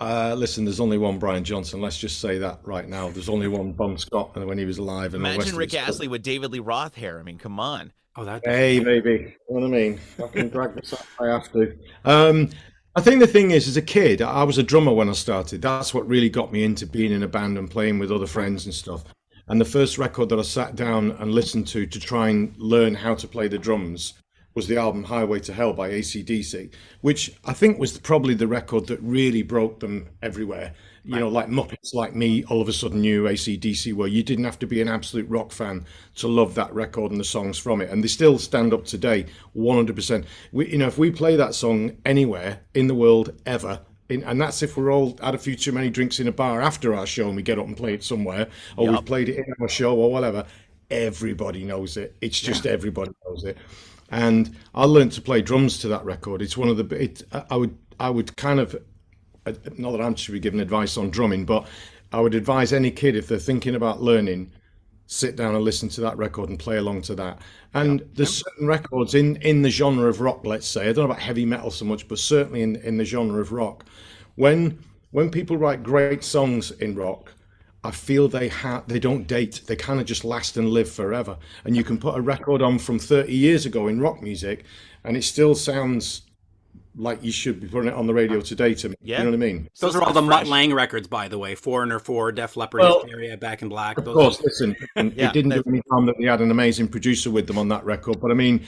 Uh, 0.01 0.35
listen, 0.37 0.65
there's 0.65 0.81
only 0.81 0.97
one 0.97 1.19
Brian 1.19 1.45
Johnson. 1.45 1.81
Let's 1.81 1.99
just 1.99 2.21
say 2.21 2.39
that 2.39 2.61
right 2.65 2.89
now. 2.89 3.11
There's 3.11 3.29
only 3.29 3.49
one 3.49 3.73
Bon 3.73 3.99
Scott 3.99 4.35
when 4.35 4.57
he 4.57 4.65
was 4.65 4.79
alive. 4.79 5.13
And 5.13 5.23
all 5.25 5.33
the 5.33 5.39
rest 5.39 5.49
Imagine 5.49 5.55
of 5.55 5.59
Rick 5.59 5.75
it's- 5.75 5.89
Astley 5.89 6.09
with 6.09 6.23
David 6.23 6.53
Lee 6.53 6.59
Roth 6.59 6.95
hair. 6.95 7.21
I 7.21 7.23
mean, 7.23 7.37
come 7.39 7.61
on. 7.61 7.93
Oh, 8.17 8.25
that 8.25 8.43
Hey, 8.45 8.81
baby. 8.81 9.37
You 9.49 9.55
know 9.61 9.61
what 9.61 9.65
I 9.65 9.69
mean? 9.69 10.01
I 10.23 10.27
can 10.29 10.49
drag 10.49 10.75
this 10.75 10.93
up 10.95 11.01
if 11.01 11.21
I 11.21 11.27
have 11.29 11.53
to. 11.53 11.77
Um, 12.05 12.49
I 12.97 13.03
think 13.03 13.21
the 13.21 13.27
thing 13.27 13.53
is, 13.53 13.69
as 13.69 13.77
a 13.77 13.83
kid, 13.83 14.21
I 14.21 14.43
was 14.43 14.59
a 14.59 14.63
drummer 14.63 14.93
when 14.93 15.09
I 15.09 15.13
started. 15.13 15.63
That's 15.63 15.95
what 15.95 16.09
really 16.09 16.29
got 16.29 16.51
me 16.51 16.65
into 16.65 16.87
being 16.87 17.13
in 17.13 17.23
a 17.23 17.29
band 17.29 17.57
and 17.57 17.71
playing 17.71 17.99
with 17.99 18.11
other 18.11 18.27
friends 18.27 18.65
and 18.65 18.75
stuff. 18.75 19.05
And 19.49 19.61
the 19.61 19.65
first 19.67 19.99
record 19.99 20.29
that 20.31 20.39
I 20.39 20.43
sat 20.43 20.77
down 20.77 21.13
and 21.13 21.33
listened 21.33 21.67
to 21.69 21.87
to 21.87 22.01
try 22.01 22.31
and 22.31 22.55
learn 22.57 22.95
how 22.95 23.15
to 23.17 23.29
play 23.29 23.49
the 23.49 23.59
drums 23.59 24.15
was 24.55 24.67
the 24.67 24.77
album 24.77 25.05
Highway 25.05 25.41
to 25.41 25.53
Hell 25.53 25.73
by 25.73 25.91
ACDC, 25.91 26.71
which 27.01 27.33
I 27.45 27.53
think 27.53 27.79
was 27.79 27.99
probably 27.99 28.35
the 28.35 28.49
record 28.49 28.87
that 28.89 29.01
really 29.01 29.43
broke 29.43 29.81
them 29.81 30.09
everywhere. 30.23 30.75
You 31.03 31.19
know, 31.19 31.29
like 31.29 31.49
Muppets 31.49 31.95
like 31.95 32.15
me 32.15 32.45
all 32.45 32.61
of 32.61 32.69
a 32.69 32.75
sudden 32.75 33.01
knew 33.01 33.25
ACDC 33.25 33.95
were. 33.95 34.07
You 34.07 34.23
didn't 34.23 34.45
have 34.45 34.59
to 34.59 34.67
be 34.67 34.83
an 34.83 34.89
absolute 34.89 35.29
rock 35.31 35.51
fan 35.51 35.87
to 36.17 36.29
love 36.29 36.55
that 36.57 36.75
record 36.75 37.11
and 37.11 37.19
the 37.19 37.25
songs 37.25 37.57
from 37.57 37.81
it. 37.81 37.89
And 37.89 38.05
they 38.05 38.09
still 38.09 38.39
stand 38.39 38.75
up 38.75 38.85
today 38.85 39.25
100%. 39.57 40.27
We, 40.53 40.71
you 40.71 40.79
know, 40.79 40.89
if 40.89 40.99
we 40.99 41.11
play 41.11 41.37
that 41.37 41.55
song 41.55 41.97
anywhere 42.05 42.61
in 42.75 42.87
the 42.87 42.95
world 42.95 43.33
ever, 43.47 43.81
in, 44.11 44.23
and 44.25 44.41
that's 44.41 44.63
if 44.63 44.77
we're 44.77 44.93
all 44.93 45.17
had 45.23 45.35
a 45.35 45.39
few 45.39 45.57
too 45.57 45.73
many 45.73 45.89
drinks 45.89 46.21
in 46.21 46.29
a 46.29 46.33
bar 46.33 46.61
after 46.61 46.95
our 46.95 47.07
show 47.07 47.29
and 47.29 47.37
we 47.37 47.43
get 47.43 47.59
up 47.59 47.67
and 47.67 47.77
play 47.77 47.95
it 47.95 48.05
somewhere, 48.05 48.49
or 48.77 48.91
we've 48.91 49.05
played 49.07 49.31
it 49.31 49.39
in 49.39 49.55
our 49.61 49.69
show 49.69 49.97
or 49.97 50.13
whatever, 50.13 50.45
everybody 50.91 51.65
knows 51.65 51.97
it. 51.97 52.15
It's 52.21 52.41
just 52.41 52.67
everybody 52.67 53.13
knows 53.27 53.45
it. 53.45 53.57
And 54.11 54.57
I 54.75 54.85
learned 54.85 55.13
to 55.13 55.23
play 55.23 55.41
drums 55.43 55.79
to 55.79 55.89
that 55.89 56.05
record. 56.05 56.43
It's 56.43 56.57
one 56.57 56.69
of 56.69 56.77
the. 56.77 56.97
It, 56.97 57.23
I 57.51 57.57
would. 57.57 57.77
I 57.99 58.11
would 58.11 58.37
kind 58.37 58.61
of. 58.61 58.75
uh, 59.47 59.53
Not 59.77 59.93
that 59.93 60.01
I'm 60.01 60.15
should 60.17 60.33
be 60.33 60.41
giving 60.41 60.61
advice 60.61 60.97
on 60.97 61.11
drumming, 61.11 61.45
but 61.45 61.67
I 62.13 62.21
would 62.21 62.35
advise 62.35 62.73
any 62.73 62.91
kid 62.91 63.17
if 63.17 63.29
they're 63.29 63.39
thinking 63.39 63.75
about 63.75 64.03
learning, 64.03 64.51
sit 65.07 65.37
down 65.37 65.55
and 65.55 65.65
listen 65.65 65.89
to 65.91 66.01
that 66.03 66.17
record 66.17 66.49
and 66.51 66.59
play 66.59 66.77
along 66.79 67.03
to 67.03 67.15
that. 67.17 67.41
And 67.75 68.03
there's 68.15 68.43
certain 68.45 68.67
records 68.67 69.15
in 69.15 69.37
in 69.37 69.63
the 69.63 69.71
genre 69.71 70.09
of 70.09 70.21
rock, 70.21 70.45
let's 70.45 70.67
say. 70.67 70.83
I 70.83 70.87
don't 70.87 70.99
know 70.99 71.05
about 71.05 71.21
heavy 71.21 71.47
metal 71.47 71.71
so 71.71 71.85
much, 71.85 72.09
but 72.09 72.19
certainly 72.19 72.63
in 72.63 72.77
in 72.77 72.97
the 72.97 73.05
genre 73.05 73.41
of 73.41 73.53
rock, 73.53 73.85
when 74.37 74.79
when 75.13 75.31
people 75.31 75.57
write 75.57 75.83
great 75.83 76.25
songs 76.25 76.71
in 76.73 76.95
rock, 76.95 77.33
I 77.83 77.91
feel 77.91 78.29
they 78.29 78.49
ha- 78.49 78.83
they 78.87 78.99
don't 78.99 79.27
date. 79.27 79.63
They 79.67 79.77
kind 79.77 80.01
of 80.01 80.07
just 80.07 80.25
last 80.25 80.57
and 80.57 80.69
live 80.69 80.91
forever. 80.91 81.37
And 81.65 81.77
you 81.77 81.83
can 81.85 81.99
put 81.99 82.17
a 82.17 82.21
record 82.21 82.61
on 82.63 82.79
from 82.79 82.99
30 82.99 83.33
years 83.33 83.65
ago 83.65 83.89
in 83.89 84.01
rock 84.01 84.23
music, 84.23 84.65
and 85.05 85.17
it 85.17 85.25
still 85.25 85.55
sounds 85.55 86.23
like 86.97 87.23
you 87.23 87.31
should 87.33 87.61
be 87.61 87.69
putting 87.69 87.89
it 87.89 87.95
on 87.95 88.07
the 88.07 88.13
radio 88.13 88.41
today 88.41 88.75
to 88.75 88.91
me. 88.91 88.97
Yeah. 89.01 89.19
You 89.19 89.25
know 89.25 89.31
what 89.31 89.37
I 89.37 89.39
mean? 89.39 89.69
Those 89.79 89.93
Still 89.93 90.03
are 90.03 90.07
all 90.09 90.13
the 90.13 90.21
sounds 90.21 90.29
Mutt. 90.29 90.47
Lange 90.49 90.75
records, 90.75 91.07
by 91.09 91.29
the 91.29 91.39
way. 91.39 91.55
Foreigner 91.55 91.99
4, 91.99 92.33
Def 92.33 92.57
Leppard, 92.57 92.81
Well, 92.81 93.03
Hysteria, 93.03 93.37
Back 93.37 93.63
in 93.63 93.69
Black. 93.69 93.97
Of 93.97 94.05
Those 94.05 94.15
course, 94.15 94.43
listen, 94.43 94.77
Yeah, 94.97 95.29
it 95.29 95.33
didn't 95.33 95.53
do 95.53 95.63
any 95.67 95.81
harm 95.89 96.07
that 96.07 96.19
we 96.19 96.27
had 96.27 96.41
an 96.41 96.51
amazing 96.51 96.89
producer 96.89 97.31
with 97.31 97.47
them 97.47 97.59
on 97.59 97.69
that 97.69 97.85
record. 97.85 98.21
But 98.21 98.31
I 98.33 98.35
mean, 98.35 98.67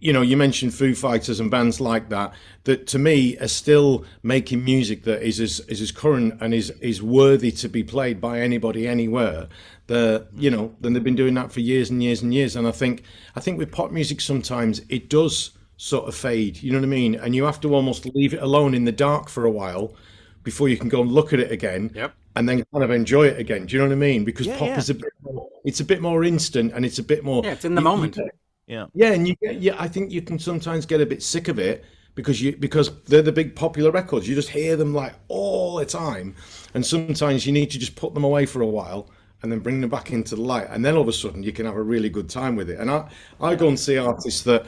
you 0.00 0.12
know, 0.12 0.22
you 0.22 0.36
mentioned 0.36 0.74
Foo 0.74 0.94
Fighters 0.94 1.40
and 1.40 1.50
bands 1.50 1.80
like 1.80 2.08
that, 2.10 2.32
that 2.64 2.86
to 2.88 2.98
me 2.98 3.36
are 3.38 3.48
still 3.48 4.04
making 4.22 4.64
music 4.64 5.04
that 5.04 5.22
is 5.22 5.40
as, 5.40 5.60
is 5.68 5.80
as 5.80 5.90
current 5.92 6.34
and 6.40 6.54
is, 6.54 6.70
is 6.80 7.02
worthy 7.02 7.50
to 7.52 7.68
be 7.68 7.82
played 7.82 8.20
by 8.20 8.40
anybody 8.40 8.86
anywhere. 8.86 9.48
The, 9.86 10.26
you 10.36 10.50
know, 10.50 10.74
then 10.80 10.92
they've 10.92 11.02
been 11.02 11.16
doing 11.16 11.34
that 11.34 11.50
for 11.50 11.60
years 11.60 11.90
and 11.90 12.02
years 12.02 12.22
and 12.22 12.32
years. 12.32 12.54
And 12.56 12.66
I 12.68 12.70
think, 12.70 13.02
I 13.34 13.40
think 13.40 13.58
with 13.58 13.72
pop 13.72 13.90
music, 13.90 14.20
sometimes 14.20 14.82
it 14.88 15.08
does 15.10 15.50
sort 15.76 16.06
of 16.06 16.14
fade, 16.14 16.62
you 16.62 16.70
know 16.72 16.78
what 16.78 16.84
I 16.84 16.88
mean? 16.88 17.14
And 17.14 17.34
you 17.34 17.44
have 17.44 17.60
to 17.62 17.74
almost 17.74 18.06
leave 18.14 18.34
it 18.34 18.42
alone 18.42 18.74
in 18.74 18.84
the 18.84 18.92
dark 18.92 19.28
for 19.28 19.44
a 19.46 19.50
while 19.50 19.94
before 20.42 20.68
you 20.68 20.76
can 20.76 20.88
go 20.88 21.00
and 21.02 21.10
look 21.10 21.32
at 21.32 21.40
it 21.40 21.50
again 21.50 21.90
Yep. 21.94 22.14
and 22.36 22.48
then 22.48 22.64
kind 22.72 22.84
of 22.84 22.90
enjoy 22.90 23.26
it 23.28 23.38
again. 23.38 23.66
Do 23.66 23.74
you 23.74 23.82
know 23.82 23.88
what 23.88 23.92
I 23.94 23.96
mean? 23.96 24.24
Because 24.24 24.46
Yeah, 24.46 24.58
pop 24.58 24.68
yeah. 24.68 24.78
is 24.78 24.90
a 24.90 24.94
bit 24.94 25.12
more, 25.22 25.48
it's 25.64 25.80
a 25.80 25.84
bit 25.84 26.00
more 26.02 26.22
instant 26.24 26.72
and 26.74 26.84
it's 26.84 26.98
a 26.98 27.02
bit 27.02 27.24
more 27.24 27.42
Yeah, 27.44 27.52
it's 27.52 27.64
in 27.64 27.74
the 27.74 27.80
you- 27.82 27.88
you 27.88 27.94
moment. 27.96 28.14
get- 28.16 28.24
Yeah. 28.70 28.86
yeah, 28.94 29.10
and 29.12 29.26
you 29.26 29.34
get 29.42 29.60
yeah, 29.60 29.74
I 29.78 29.88
think 29.88 30.12
you 30.12 30.22
can 30.22 30.38
sometimes 30.38 30.86
get 30.86 31.00
a 31.00 31.06
bit 31.06 31.24
sick 31.24 31.48
of 31.48 31.58
it 31.58 31.84
because 32.14 32.40
you 32.40 32.56
because 32.56 33.02
they're 33.02 33.20
the 33.20 33.32
big 33.32 33.56
popular 33.56 33.90
records. 33.90 34.28
You 34.28 34.36
just 34.36 34.50
hear 34.50 34.76
them 34.76 34.94
like 34.94 35.14
all 35.26 35.76
the 35.76 35.84
time, 35.84 36.36
and 36.74 36.86
sometimes 36.86 37.44
you 37.44 37.52
need 37.52 37.72
to 37.72 37.80
just 37.80 37.96
put 37.96 38.14
them 38.14 38.22
away 38.22 38.46
for 38.46 38.62
a 38.62 38.66
while 38.66 39.10
and 39.42 39.50
then 39.50 39.58
bring 39.58 39.80
them 39.80 39.90
back 39.90 40.12
into 40.12 40.36
the 40.36 40.42
light, 40.42 40.68
and 40.70 40.84
then 40.84 40.94
all 40.94 41.02
of 41.02 41.08
a 41.08 41.12
sudden 41.12 41.42
you 41.42 41.50
can 41.50 41.66
have 41.66 41.74
a 41.74 41.82
really 41.82 42.08
good 42.08 42.28
time 42.28 42.54
with 42.54 42.70
it. 42.70 42.78
And 42.78 42.88
I 42.88 43.10
I 43.40 43.56
go 43.56 43.66
and 43.66 43.78
see 43.78 43.98
artists 43.98 44.42
that 44.44 44.66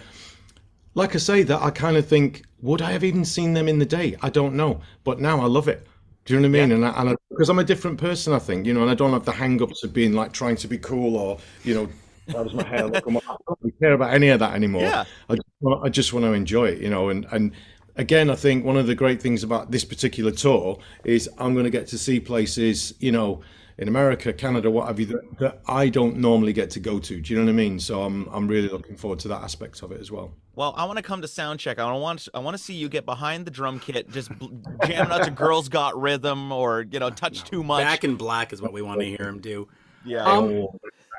like 0.95 1.15
I 1.15 1.19
say, 1.19 1.43
that 1.45 1.63
I 1.63 1.71
kind 1.71 1.97
of 1.97 2.07
think, 2.07 2.43
would 2.61 2.83
I 2.83 2.93
have 2.93 3.05
even 3.05 3.25
seen 3.25 3.55
them 3.55 3.69
in 3.69 3.79
the 3.79 3.87
day? 3.87 4.17
I 4.21 4.29
don't 4.31 4.55
know, 4.55 4.81
but 5.05 5.21
now 5.21 5.41
I 5.41 5.47
love 5.47 5.69
it. 5.69 5.87
Do 6.25 6.35
you 6.35 6.41
know 6.41 6.49
what 6.49 6.59
I 6.59 6.61
mean? 6.61 6.73
And, 6.73 6.85
I, 6.85 7.01
and 7.01 7.11
I, 7.11 7.15
because 7.31 7.49
I'm 7.49 7.59
a 7.59 7.65
different 7.65 7.99
person, 7.99 8.33
I 8.33 8.39
think, 8.39 8.67
you 8.67 8.75
know, 8.75 8.83
and 8.83 8.91
I 8.91 8.95
don't 8.95 9.13
have 9.13 9.25
the 9.25 9.33
hang-ups 9.33 9.85
of 9.85 9.93
being 9.93 10.13
like 10.13 10.33
trying 10.33 10.57
to 10.57 10.69
be 10.69 10.79
cool 10.79 11.17
or, 11.17 11.39
you 11.65 11.75
know, 11.75 11.89
how 12.31 12.45
does 12.45 12.55
my 12.55 12.65
hair 12.65 12.87
look? 12.87 13.05
I 13.07 13.11
don't 13.11 13.59
really 13.61 13.75
care 13.81 13.93
about 13.93 14.15
any 14.15 14.29
of 14.29 14.39
that 14.41 14.55
anymore. 14.55 14.83
Yeah. 14.83 15.05
I 15.29 15.35
just, 15.35 15.49
want, 15.61 15.87
I 15.87 15.89
just 15.89 16.13
want 16.13 16.25
to 16.25 16.33
enjoy 16.33 16.67
it, 16.67 16.79
you 16.79 16.91
know, 16.91 17.09
and 17.09 17.27
and 17.33 17.53
again, 17.97 18.31
I 18.31 18.35
think 18.35 18.65
one 18.65 18.77
of 18.77 18.87
the 18.87 18.95
great 18.95 19.21
things 19.21 19.43
about 19.43 19.71
this 19.71 19.85
particular 19.85 20.31
tour 20.31 20.79
is 21.05 21.29
I'm 21.39 21.53
going 21.55 21.65
to 21.65 21.71
get 21.71 21.87
to 21.89 21.99
see 21.99 22.21
places, 22.21 22.95
you 23.01 23.13
know, 23.13 23.43
in 23.79 23.89
America, 23.89 24.33
Canada, 24.33 24.71
what 24.71 24.87
have 24.87 25.01
you, 25.01 25.07
that, 25.07 25.39
that 25.39 25.63
I 25.67 25.89
don't 25.89 26.19
normally 26.19 26.53
get 26.53 26.71
to 26.71 26.81
go 26.81 26.99
to. 26.99 27.21
Do 27.21 27.33
you 27.33 27.39
know 27.39 27.47
what 27.47 27.51
I 27.51 27.55
mean? 27.55 27.81
So 27.81 28.03
I'm 28.03 28.29
I'm 28.31 28.47
really 28.47 28.69
looking 28.69 28.97
forward 28.97 29.19
to 29.21 29.29
that 29.29 29.43
aspect 29.43 29.83
of 29.83 29.93
it 29.93 30.01
as 30.01 30.11
well. 30.11 30.35
Well, 30.55 30.75
I 30.77 30.85
want 30.85 30.99
to 30.99 31.03
come 31.03 31.23
to 31.23 31.29
sound 31.29 31.59
check. 31.59 31.79
I 31.79 31.91
want 31.93 32.29
I 32.35 32.39
want 32.39 32.57
to 32.57 32.63
see 32.63 32.75
you 32.75 32.89
get 32.89 33.07
behind 33.07 33.47
the 33.47 33.51
drum 33.51 33.81
kit, 33.81 34.11
just 34.11 34.31
bl- 34.39 34.49
jamming 34.87 35.11
out 35.11 35.25
to 35.25 35.31
"Girls 35.31 35.69
Got 35.69 35.99
Rhythm" 36.01 36.53
or 36.53 36.85
you 36.91 36.99
know, 36.99 37.11
"Touch 37.11 37.45
Too 37.45 37.63
Much." 37.63 37.83
Back 37.83 38.05
in 38.05 38.17
Black 38.17 38.53
is 38.53 38.61
what 38.61 38.73
we 38.73 38.83
want 38.83 39.01
to 39.01 39.07
hear 39.07 39.27
him 39.27 39.41
do. 39.41 39.67
yeah. 40.05 40.25
Um, 40.25 40.69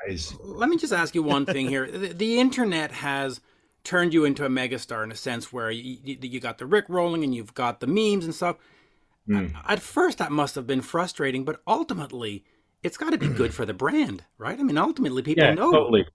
Is. 0.08 0.34
Let 0.42 0.68
me 0.68 0.76
just 0.76 0.92
ask 0.92 1.14
you 1.14 1.22
one 1.22 1.46
thing 1.46 1.68
here. 1.68 1.90
The, 1.90 2.08
the 2.08 2.38
internet 2.38 2.92
has 2.92 3.40
turned 3.84 4.14
you 4.14 4.24
into 4.24 4.44
a 4.44 4.48
megastar 4.48 5.04
in 5.04 5.12
a 5.12 5.14
sense 5.14 5.52
where 5.52 5.70
you, 5.70 5.98
you, 6.02 6.40
got 6.40 6.58
the 6.58 6.66
Rick 6.66 6.86
rolling 6.88 7.22
and 7.22 7.34
you've 7.34 7.54
got 7.54 7.80
the 7.80 7.86
memes 7.86 8.24
and 8.24 8.34
stuff. 8.34 8.56
At 9.66 9.80
first, 9.80 10.18
that 10.18 10.32
must 10.32 10.54
have 10.54 10.66
been 10.66 10.82
frustrating, 10.82 11.44
but 11.44 11.62
ultimately, 11.66 12.44
it's 12.82 12.96
got 12.96 13.10
to 13.10 13.18
be 13.18 13.28
good 13.28 13.54
for 13.54 13.64
the 13.64 13.72
brand, 13.72 14.22
right? 14.36 14.58
I 14.58 14.62
mean, 14.62 14.76
ultimately, 14.76 15.22
people 15.22 15.44
Yeah, 15.44 15.54
know. 15.54 15.72
totally. 15.72 16.06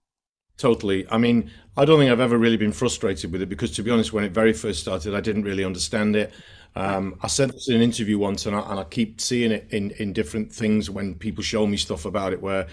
totally. 0.57 1.07
I 1.09 1.17
mean, 1.17 1.49
I 1.75 1.85
don't 1.85 1.97
think 1.97 2.11
I've 2.11 2.19
ever 2.19 2.37
really 2.37 2.57
been 2.57 2.71
frustrated 2.71 3.31
with 3.31 3.41
it 3.41 3.49
because, 3.49 3.71
to 3.71 3.83
be 3.83 3.89
honest, 3.89 4.13
when 4.13 4.23
it 4.23 4.31
very 4.31 4.53
first 4.53 4.81
started, 4.81 5.15
I 5.15 5.21
didn't 5.21 5.43
really 5.43 5.63
understand 5.63 6.15
it. 6.15 6.31
Um, 6.75 7.17
I 7.21 7.27
said 7.27 7.49
this 7.49 7.67
in 7.67 7.75
an 7.75 7.81
interview 7.81 8.19
once, 8.19 8.45
and 8.45 8.55
I, 8.55 8.59
and 8.69 8.79
I 8.79 8.83
keep 8.83 9.19
seeing 9.19 9.51
it 9.51 9.67
in, 9.71 9.91
in 9.91 10.13
different 10.13 10.53
things 10.53 10.89
when 10.89 11.15
people 11.15 11.43
show 11.43 11.65
me 11.65 11.77
stuff 11.77 12.05
about 12.05 12.33
it, 12.33 12.41
where, 12.41 12.67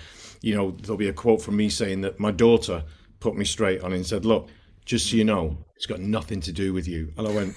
you 0.46 0.54
know, 0.54 0.70
there'll 0.70 0.96
be 0.96 1.08
a 1.08 1.12
quote 1.12 1.42
from 1.42 1.56
me 1.56 1.68
saying 1.68 2.02
that 2.02 2.20
my 2.20 2.30
daughter 2.30 2.84
put 3.18 3.36
me 3.36 3.44
straight 3.44 3.80
on 3.80 3.92
it 3.92 3.96
and 3.96 4.06
said, 4.06 4.24
Look, 4.24 4.48
just 4.84 5.10
so 5.10 5.16
you 5.16 5.24
know, 5.24 5.58
it's 5.74 5.86
got 5.86 5.98
nothing 5.98 6.40
to 6.42 6.52
do 6.52 6.72
with 6.72 6.86
you. 6.86 7.12
And 7.18 7.26
I 7.26 7.32
went, 7.32 7.54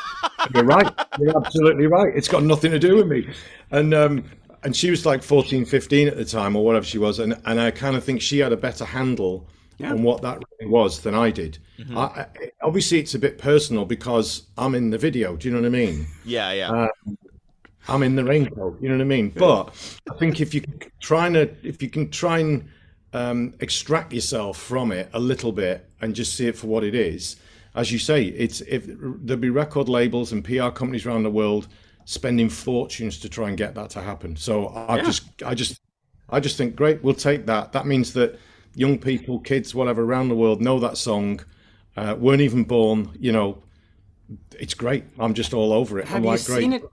You're 0.54 0.64
right. 0.64 0.92
You're 1.20 1.36
absolutely 1.36 1.86
right. 1.86 2.12
It's 2.16 2.26
got 2.26 2.42
nothing 2.42 2.72
to 2.72 2.80
do 2.80 2.96
with 2.96 3.06
me. 3.06 3.28
And, 3.70 3.94
um, 3.94 4.24
and 4.64 4.74
she 4.74 4.90
was 4.90 5.06
like 5.06 5.22
14, 5.22 5.64
15 5.64 6.08
at 6.08 6.16
the 6.16 6.24
time, 6.24 6.56
or 6.56 6.64
whatever 6.64 6.84
she 6.84 6.98
was. 6.98 7.20
And, 7.20 7.40
and 7.44 7.60
I 7.60 7.70
kind 7.70 7.94
of 7.94 8.02
think 8.02 8.20
she 8.20 8.40
had 8.40 8.52
a 8.52 8.56
better 8.56 8.84
handle 8.84 9.46
yeah. 9.78 9.92
on 9.92 10.02
what 10.02 10.22
that 10.22 10.42
really 10.58 10.68
was 10.68 11.00
than 11.02 11.14
I 11.14 11.30
did. 11.30 11.58
Mm-hmm. 11.78 11.96
I, 11.96 12.02
I, 12.02 12.26
obviously, 12.60 12.98
it's 12.98 13.14
a 13.14 13.20
bit 13.20 13.38
personal 13.38 13.84
because 13.84 14.48
I'm 14.58 14.74
in 14.74 14.90
the 14.90 14.98
video. 14.98 15.36
Do 15.36 15.46
you 15.46 15.54
know 15.54 15.60
what 15.60 15.66
I 15.66 15.70
mean? 15.70 16.06
Yeah, 16.24 16.50
yeah. 16.52 16.72
Uh, 16.72 16.88
I'm 17.88 18.02
in 18.02 18.16
the 18.16 18.24
raincoat. 18.24 18.80
You 18.80 18.88
know 18.88 18.96
what 18.96 19.02
I 19.02 19.04
mean? 19.04 19.30
But 19.30 19.98
I 20.10 20.14
think 20.16 20.40
if 20.40 20.54
you 20.54 20.62
trying 21.00 21.32
to 21.34 21.54
if 21.62 21.82
you 21.82 21.90
can 21.90 22.10
try 22.10 22.38
and 22.38 22.68
um, 23.12 23.54
extract 23.60 24.12
yourself 24.12 24.56
from 24.56 24.92
it 24.92 25.10
a 25.12 25.20
little 25.20 25.52
bit 25.52 25.88
and 26.00 26.14
just 26.14 26.36
see 26.36 26.46
it 26.46 26.56
for 26.56 26.66
what 26.68 26.84
it 26.84 26.94
is, 26.94 27.36
as 27.74 27.90
you 27.90 27.98
say, 27.98 28.24
it's 28.24 28.60
if 28.62 28.84
there'll 28.86 29.40
be 29.40 29.50
record 29.50 29.88
labels 29.88 30.32
and 30.32 30.44
PR 30.44 30.68
companies 30.68 31.06
around 31.06 31.22
the 31.22 31.30
world 31.30 31.68
spending 32.04 32.48
fortunes 32.48 33.18
to 33.18 33.28
try 33.28 33.48
and 33.48 33.56
get 33.56 33.74
that 33.74 33.90
to 33.90 34.02
happen. 34.02 34.36
So 34.36 34.68
I 34.68 34.96
yeah. 34.96 35.02
just, 35.04 35.42
I 35.44 35.54
just, 35.54 35.80
I 36.28 36.40
just 36.40 36.56
think, 36.56 36.76
great, 36.76 37.02
we'll 37.02 37.14
take 37.14 37.46
that. 37.46 37.72
That 37.72 37.86
means 37.86 38.12
that 38.14 38.38
young 38.74 38.98
people, 38.98 39.38
kids, 39.40 39.74
whatever, 39.74 40.02
around 40.02 40.28
the 40.28 40.34
world 40.34 40.60
know 40.60 40.78
that 40.80 40.96
song, 40.96 41.40
uh, 41.96 42.16
weren't 42.18 42.40
even 42.40 42.64
born. 42.64 43.10
You 43.18 43.32
know, 43.32 43.62
it's 44.58 44.74
great. 44.74 45.04
I'm 45.18 45.34
just 45.34 45.54
all 45.54 45.72
over 45.72 45.98
it. 45.98 46.08
Have 46.08 46.18
I'm 46.18 46.24
you 46.24 46.30
like, 46.30 46.40
seen 46.40 46.70
great. 46.70 46.82
it? 46.82 46.90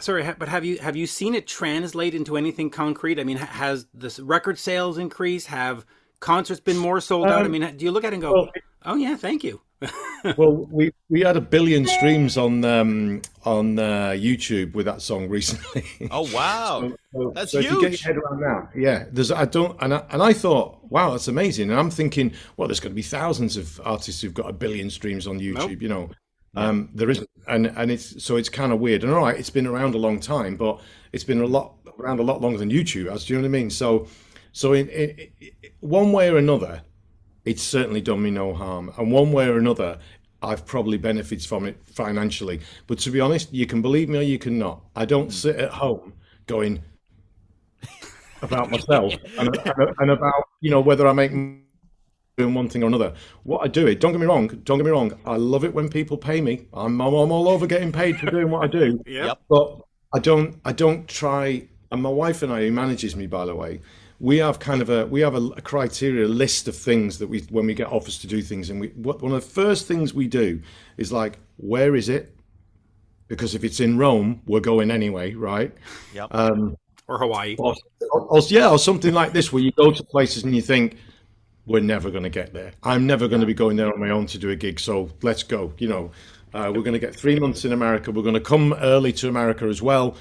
Sorry, 0.00 0.28
but 0.38 0.48
have 0.48 0.64
you 0.64 0.78
have 0.78 0.96
you 0.96 1.06
seen 1.06 1.34
it 1.34 1.46
translate 1.46 2.14
into 2.14 2.36
anything 2.36 2.70
concrete? 2.70 3.18
I 3.18 3.24
mean, 3.24 3.36
has 3.36 3.86
the 3.94 4.22
record 4.22 4.58
sales 4.58 4.98
increased? 4.98 5.48
Have 5.48 5.84
concerts 6.20 6.60
been 6.60 6.78
more 6.78 7.00
sold 7.00 7.26
out? 7.26 7.42
I 7.42 7.44
um, 7.46 7.52
mean, 7.52 7.76
do 7.76 7.84
you 7.84 7.90
look 7.90 8.04
at 8.04 8.12
it 8.12 8.14
and 8.14 8.22
go, 8.22 8.32
well, 8.32 8.50
"Oh 8.84 8.96
yeah, 8.96 9.16
thank 9.16 9.44
you"? 9.44 9.60
well, 10.36 10.66
we 10.70 10.92
we 11.08 11.20
had 11.20 11.36
a 11.36 11.40
billion 11.40 11.86
streams 11.86 12.36
on 12.36 12.64
um, 12.64 13.22
on 13.44 13.78
uh, 13.78 14.10
YouTube 14.10 14.74
with 14.74 14.86
that 14.86 15.02
song 15.02 15.28
recently. 15.28 15.84
Oh 16.10 16.28
wow, 16.32 16.80
so, 16.80 16.96
so, 17.12 17.32
that's 17.34 17.52
so 17.52 17.60
huge! 17.60 17.72
If 17.72 17.72
you 17.72 17.80
get 17.80 18.04
your 18.04 18.14
head 18.14 18.22
around 18.22 18.40
that, 18.40 18.78
yeah. 18.78 19.04
There's 19.10 19.30
I 19.30 19.44
don't 19.44 19.76
and 19.82 19.94
I, 19.94 20.04
and 20.10 20.22
I 20.22 20.32
thought, 20.32 20.78
wow, 20.90 21.10
that's 21.10 21.28
amazing. 21.28 21.70
And 21.70 21.78
I'm 21.78 21.90
thinking, 21.90 22.32
well, 22.56 22.68
there's 22.68 22.80
going 22.80 22.92
to 22.92 22.96
be 22.96 23.02
thousands 23.02 23.56
of 23.56 23.80
artists 23.84 24.22
who've 24.22 24.34
got 24.34 24.48
a 24.48 24.52
billion 24.52 24.90
streams 24.90 25.26
on 25.26 25.40
YouTube. 25.40 25.70
Nope. 25.70 25.82
You 25.82 25.88
know, 25.88 26.10
um, 26.56 26.88
there 26.94 27.10
isn't, 27.10 27.28
and 27.48 27.66
and 27.66 27.90
it's 27.90 28.22
so 28.22 28.36
it's 28.36 28.48
kind 28.48 28.72
of 28.72 28.80
weird. 28.80 29.02
And 29.02 29.12
all 29.12 29.22
right, 29.22 29.38
it's 29.38 29.50
been 29.50 29.66
around 29.66 29.94
a 29.94 29.98
long 29.98 30.20
time, 30.20 30.56
but 30.56 30.80
it's 31.12 31.24
been 31.24 31.40
a 31.40 31.46
lot 31.46 31.74
around 31.98 32.20
a 32.20 32.22
lot 32.22 32.40
longer 32.40 32.58
than 32.58 32.70
YouTube 32.70 33.10
has. 33.10 33.24
Do 33.24 33.34
you 33.34 33.38
know 33.38 33.48
what 33.48 33.56
I 33.56 33.60
mean? 33.60 33.70
So, 33.70 34.06
so 34.52 34.72
in, 34.72 34.88
in, 34.88 35.10
in 35.40 35.50
one 35.80 36.12
way 36.12 36.28
or 36.28 36.38
another, 36.38 36.82
it's 37.44 37.62
certainly 37.62 38.00
done 38.00 38.22
me 38.22 38.30
no 38.30 38.54
harm. 38.54 38.92
And 38.98 39.12
one 39.12 39.32
way 39.32 39.46
or 39.46 39.58
another, 39.58 39.98
I've 40.42 40.66
probably 40.66 40.98
benefited 40.98 41.46
from 41.46 41.66
it 41.66 41.80
financially. 41.84 42.60
But 42.86 42.98
to 43.00 43.10
be 43.10 43.20
honest, 43.20 43.52
you 43.52 43.66
can 43.66 43.82
believe 43.82 44.08
me 44.08 44.18
or 44.18 44.22
you 44.22 44.38
can 44.38 44.58
not. 44.58 44.82
I 44.96 45.04
don't 45.04 45.32
sit 45.32 45.56
at 45.56 45.70
home 45.70 46.14
going 46.46 46.82
about 48.42 48.70
myself 48.70 49.14
and, 49.38 49.56
and, 49.98 50.10
about 50.10 50.48
you 50.60 50.70
know 50.70 50.80
whether 50.80 51.06
I 51.08 51.12
make 51.12 51.32
doing 52.36 52.54
one 52.54 52.68
thing 52.68 52.82
or 52.82 52.86
another. 52.86 53.14
What 53.44 53.62
I 53.62 53.68
do 53.68 53.86
it. 53.86 54.00
Don't 54.00 54.12
get 54.12 54.20
me 54.20 54.26
wrong. 54.26 54.48
Don't 54.64 54.78
get 54.78 54.84
me 54.84 54.90
wrong. 54.90 55.12
I 55.24 55.36
love 55.36 55.64
it 55.64 55.74
when 55.74 55.88
people 55.88 56.16
pay 56.16 56.40
me. 56.40 56.66
I'm 56.72 57.00
I'm, 57.00 57.14
I'm 57.14 57.32
all 57.32 57.48
over 57.48 57.66
getting 57.66 57.92
paid 57.92 58.18
for 58.18 58.26
doing 58.26 58.50
what 58.50 58.64
I 58.64 58.66
do. 58.66 59.00
yep. 59.06 59.40
But 59.48 59.80
I 60.12 60.18
don't 60.18 60.60
I 60.64 60.72
don't 60.72 61.08
try. 61.08 61.68
And 61.90 62.02
my 62.02 62.10
wife 62.10 62.42
and 62.42 62.52
I, 62.52 62.62
who 62.62 62.72
manages 62.72 63.14
me, 63.14 63.28
by 63.28 63.44
the 63.44 63.54
way, 63.54 63.80
we 64.18 64.38
have 64.38 64.58
kind 64.58 64.82
of 64.82 64.90
a 64.90 65.06
we 65.06 65.20
have 65.20 65.34
a, 65.34 65.42
a, 65.56 65.60
criteria 65.60 66.26
list 66.26 66.66
of 66.68 66.76
things 66.76 67.18
that 67.18 67.28
we 67.28 67.40
when 67.50 67.66
we 67.66 67.74
get 67.74 67.88
offers 67.88 68.18
to 68.18 68.26
do 68.26 68.42
things 68.42 68.70
and 68.70 68.80
we 68.80 68.88
what, 68.88 69.20
one 69.20 69.32
of 69.32 69.42
the 69.42 69.50
first 69.50 69.86
things 69.86 70.14
we 70.14 70.26
do 70.26 70.60
is 70.96 71.12
like 71.12 71.38
where 71.56 71.94
is 71.94 72.08
it 72.08 72.34
because 73.28 73.54
if 73.54 73.64
it's 73.64 73.80
in 73.80 73.98
rome 73.98 74.40
we're 74.46 74.60
going 74.60 74.90
anyway 74.90 75.34
right 75.34 75.74
yeah 76.14 76.26
um, 76.30 76.76
or 77.08 77.18
hawaii 77.18 77.56
or, 77.58 77.74
or, 78.12 78.40
yeah 78.48 78.70
or 78.70 78.78
something 78.78 79.12
like 79.12 79.32
this 79.32 79.52
where 79.52 79.62
you 79.62 79.72
go 79.72 79.90
to 79.90 80.02
places 80.04 80.44
and 80.44 80.54
you 80.54 80.62
think 80.62 80.96
we're 81.66 81.80
never 81.80 82.10
going 82.10 82.22
to 82.22 82.30
get 82.30 82.52
there 82.52 82.72
i'm 82.82 83.06
never 83.06 83.28
going 83.28 83.40
to 83.40 83.46
be 83.46 83.54
going 83.54 83.76
there 83.76 83.92
on 83.92 84.00
my 84.00 84.10
own 84.10 84.26
to 84.26 84.38
do 84.38 84.50
a 84.50 84.56
gig 84.56 84.78
so 84.78 85.08
let's 85.22 85.42
go 85.42 85.72
you 85.78 85.88
know 85.88 86.10
uh, 86.52 86.70
we're 86.72 86.82
going 86.82 86.92
to 86.92 86.98
get 86.98 87.14
three 87.14 87.38
months 87.38 87.64
in 87.64 87.72
america 87.72 88.10
we're 88.10 88.22
going 88.22 88.34
to 88.34 88.40
come 88.40 88.72
early 88.74 89.12
to 89.12 89.28
america 89.28 89.66
as 89.66 89.82
well 89.82 90.16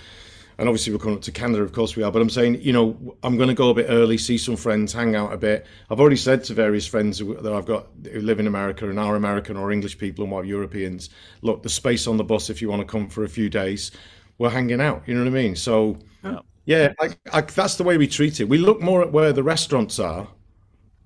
and 0.58 0.70
obviously 0.70 0.94
we're 0.94 1.00
coming 1.00 1.16
up 1.18 1.24
to 1.24 1.32
Canada, 1.32 1.64
of 1.64 1.72
course 1.72 1.96
we 1.96 2.04
are. 2.04 2.12
But 2.12 2.22
I'm 2.22 2.30
saying, 2.30 2.62
you 2.62 2.74
know, 2.74 3.16
I'm 3.24 3.38
going 3.38 3.50
to 3.50 3.56
go 3.56 3.70
a 3.70 3.74
bit 3.74 3.88
early, 3.90 4.18
see 4.18 4.38
some 4.38 4.56
friends, 4.56 4.94
hang 4.94 5.16
out 5.16 5.34
a 5.34 5.38
bit. 5.38 5.66
I've 5.90 6.00
already 6.00 6.16
said 6.16 6.44
to 6.46 6.54
various 6.54 6.86
friends 6.86 7.20
that 7.20 7.52
I've 7.54 7.66
got 7.66 7.88
who 8.12 8.22
live 8.22 8.40
in 8.40 8.48
America 8.48 8.90
and 8.90 9.00
are 9.00 9.16
American 9.16 9.58
or 9.58 9.72
English 9.72 9.98
people 9.98 10.24
and 10.24 10.32
what 10.32 10.46
Europeans, 10.46 11.10
look, 11.42 11.64
the 11.64 11.70
space 11.70 12.08
on 12.08 12.18
the 12.18 12.24
bus 12.24 12.50
if 12.50 12.62
you 12.62 12.70
want 12.70 12.82
to 12.82 12.86
come 12.86 13.10
for 13.10 13.24
a 13.24 13.30
few 13.30 13.50
days. 13.50 13.92
We're 14.38 14.50
hanging 14.50 14.82
out. 14.82 15.04
You 15.08 15.16
know 15.16 15.22
what 15.22 15.28
I 15.28 15.44
mean? 15.44 15.56
So, 15.56 15.98
yeah, 16.24 16.40
yeah 16.66 16.94
I, 17.00 17.16
I, 17.32 17.42
that's 17.42 17.76
the 17.76 17.84
way 17.84 17.98
we 17.98 18.08
treat 18.08 18.40
it. 18.40 18.46
We 18.46 18.58
look 18.58 18.82
more 18.82 19.02
at 19.02 19.12
where 19.12 19.34
the 19.34 19.44
restaurants 19.44 20.00
are 20.00 20.28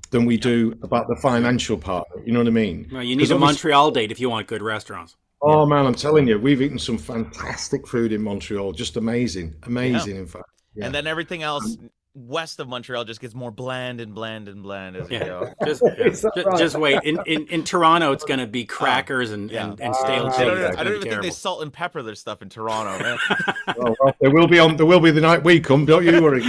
than 0.10 0.26
we 0.26 0.38
do 0.38 0.78
about 0.82 1.08
the 1.08 1.16
financial 1.18 1.78
part. 1.78 2.08
You 2.26 2.32
know 2.34 2.40
what 2.40 2.48
I 2.48 2.52
mean? 2.52 2.90
Well, 2.92 3.04
you 3.04 3.16
need 3.16 3.32
a 3.32 3.38
Montreal 3.38 3.92
date 3.92 4.12
if 4.12 4.20
you 4.20 4.30
want 4.30 4.48
good 4.48 4.62
restaurants. 4.62 5.16
Oh 5.42 5.66
man, 5.66 5.86
I'm 5.86 5.94
telling 5.94 6.28
you, 6.28 6.40
we've 6.40 6.62
eaten 6.62 6.80
some 6.80 6.98
fantastic 6.98 7.88
food 7.88 8.12
in 8.12 8.22
Montreal. 8.24 8.72
Just 8.72 8.98
amazing, 8.98 9.54
amazing. 9.64 10.16
Yeah. 10.16 10.22
In 10.22 10.28
fact, 10.28 10.46
yeah. 10.76 10.86
and 10.86 10.96
then 10.96 11.06
everything 11.06 11.44
else 11.44 11.78
west 12.17 12.59
of 12.59 12.67
Montreal 12.67 13.03
just 13.03 13.21
gets 13.21 13.36
more 13.36 13.51
bland 13.51 14.01
and 14.01 14.13
bland 14.15 14.47
and 14.47 14.63
bland 14.63 14.95
as 14.95 15.09
yeah. 15.09 15.25
go. 15.25 15.53
Just, 15.65 15.83
just, 15.97 16.25
just, 16.57 16.77
wait. 16.77 17.00
In, 17.03 17.19
in, 17.25 17.45
in 17.47 17.63
Toronto, 17.63 18.12
it's 18.12 18.24
going 18.24 18.39
to 18.39 18.47
be 18.47 18.65
crackers 18.65 19.31
and, 19.31 19.51
yeah. 19.51 19.65
and, 19.65 19.79
and, 19.81 19.95
stale 19.95 20.27
uh, 20.27 20.31
cheese. 20.31 20.39
I 20.39 20.45
don't, 20.45 20.79
I 20.79 20.83
don't 20.83 20.95
even 20.95 21.09
think 21.09 21.21
they 21.21 21.29
salt 21.29 21.62
and 21.62 21.71
pepper 21.71 22.01
their 22.01 22.15
stuff 22.15 22.41
in 22.41 22.50
Toronto, 22.50 23.03
man. 23.03 23.17
well, 23.77 23.95
well, 24.00 24.15
there 24.19 24.31
will 24.31 24.47
be 24.47 24.59
on. 24.59 24.77
There 24.77 24.86
will 24.86 25.00
be 25.00 25.12
the 25.12 25.21
night 25.21 25.43
we 25.43 25.59
come. 25.59 25.86
Don't 25.86 26.05
you 26.05 26.21
worry. 26.21 26.43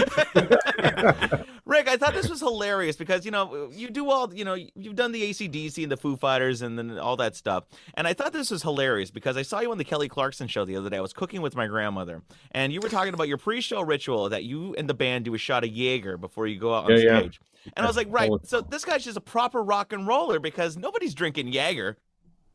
Rick, 1.69 1.89
I 1.89 1.97
thought 1.99 2.15
this 2.15 2.31
was 2.31 2.41
hilarious 2.41 2.97
because 2.97 3.27
you 3.27 3.31
know 3.31 3.69
you 3.73 3.91
do 3.91 4.11
all 4.11 4.33
you 4.33 4.45
know 4.45 4.55
you've 4.55 4.97
done 4.97 5.13
the 5.13 5.31
ACDC 5.31 5.83
and 5.83 5.93
the 5.93 5.99
Foo 5.99 6.17
Fighters 6.17 6.63
and 6.63 6.79
then 6.79 6.99
all 6.99 7.17
that 7.17 7.37
stuff, 7.37 7.65
and 7.95 8.07
I 8.07 8.15
thought 8.15 8.33
this 8.33 8.51
was 8.51 8.63
hilarious 8.63 9.11
because 9.11 9.37
I 9.37 9.43
saw 9.43 9.61
you 9.61 9.71
on 9.71 9.77
the 9.77 9.85
Kelly 9.85 10.09
Clarkson 10.09 10.49
show 10.49 10.65
the 10.65 10.77
other 10.77 10.89
day. 10.89 10.97
I 10.97 11.01
was 11.01 11.13
cooking 11.13 11.43
with 11.43 11.55
my 11.55 11.67
grandmother, 11.67 12.23
and 12.53 12.73
you 12.73 12.81
were 12.81 12.89
talking 12.89 13.13
about 13.13 13.29
your 13.29 13.37
pre-show 13.37 13.83
ritual 13.83 14.31
that 14.31 14.45
you 14.45 14.75
and 14.77 14.89
the 14.89 14.95
band 14.95 15.27
do 15.27 15.35
a 15.35 15.39
shot 15.39 15.58
of 15.65 15.71
Jaeger 15.71 16.17
before 16.17 16.47
you 16.47 16.59
go 16.59 16.75
out 16.75 16.85
on 16.85 16.93
yeah, 16.93 17.19
stage. 17.19 17.41
Yeah. 17.65 17.73
And 17.77 17.85
I 17.85 17.89
was 17.89 17.97
like, 17.97 18.09
right, 18.11 18.31
so 18.45 18.61
this 18.61 18.85
guy's 18.85 19.05
just 19.05 19.17
a 19.17 19.21
proper 19.21 19.63
rock 19.63 19.93
and 19.93 20.07
roller 20.07 20.39
because 20.39 20.77
nobody's 20.77 21.15
drinking 21.15 21.49
Jaeger. 21.49 21.97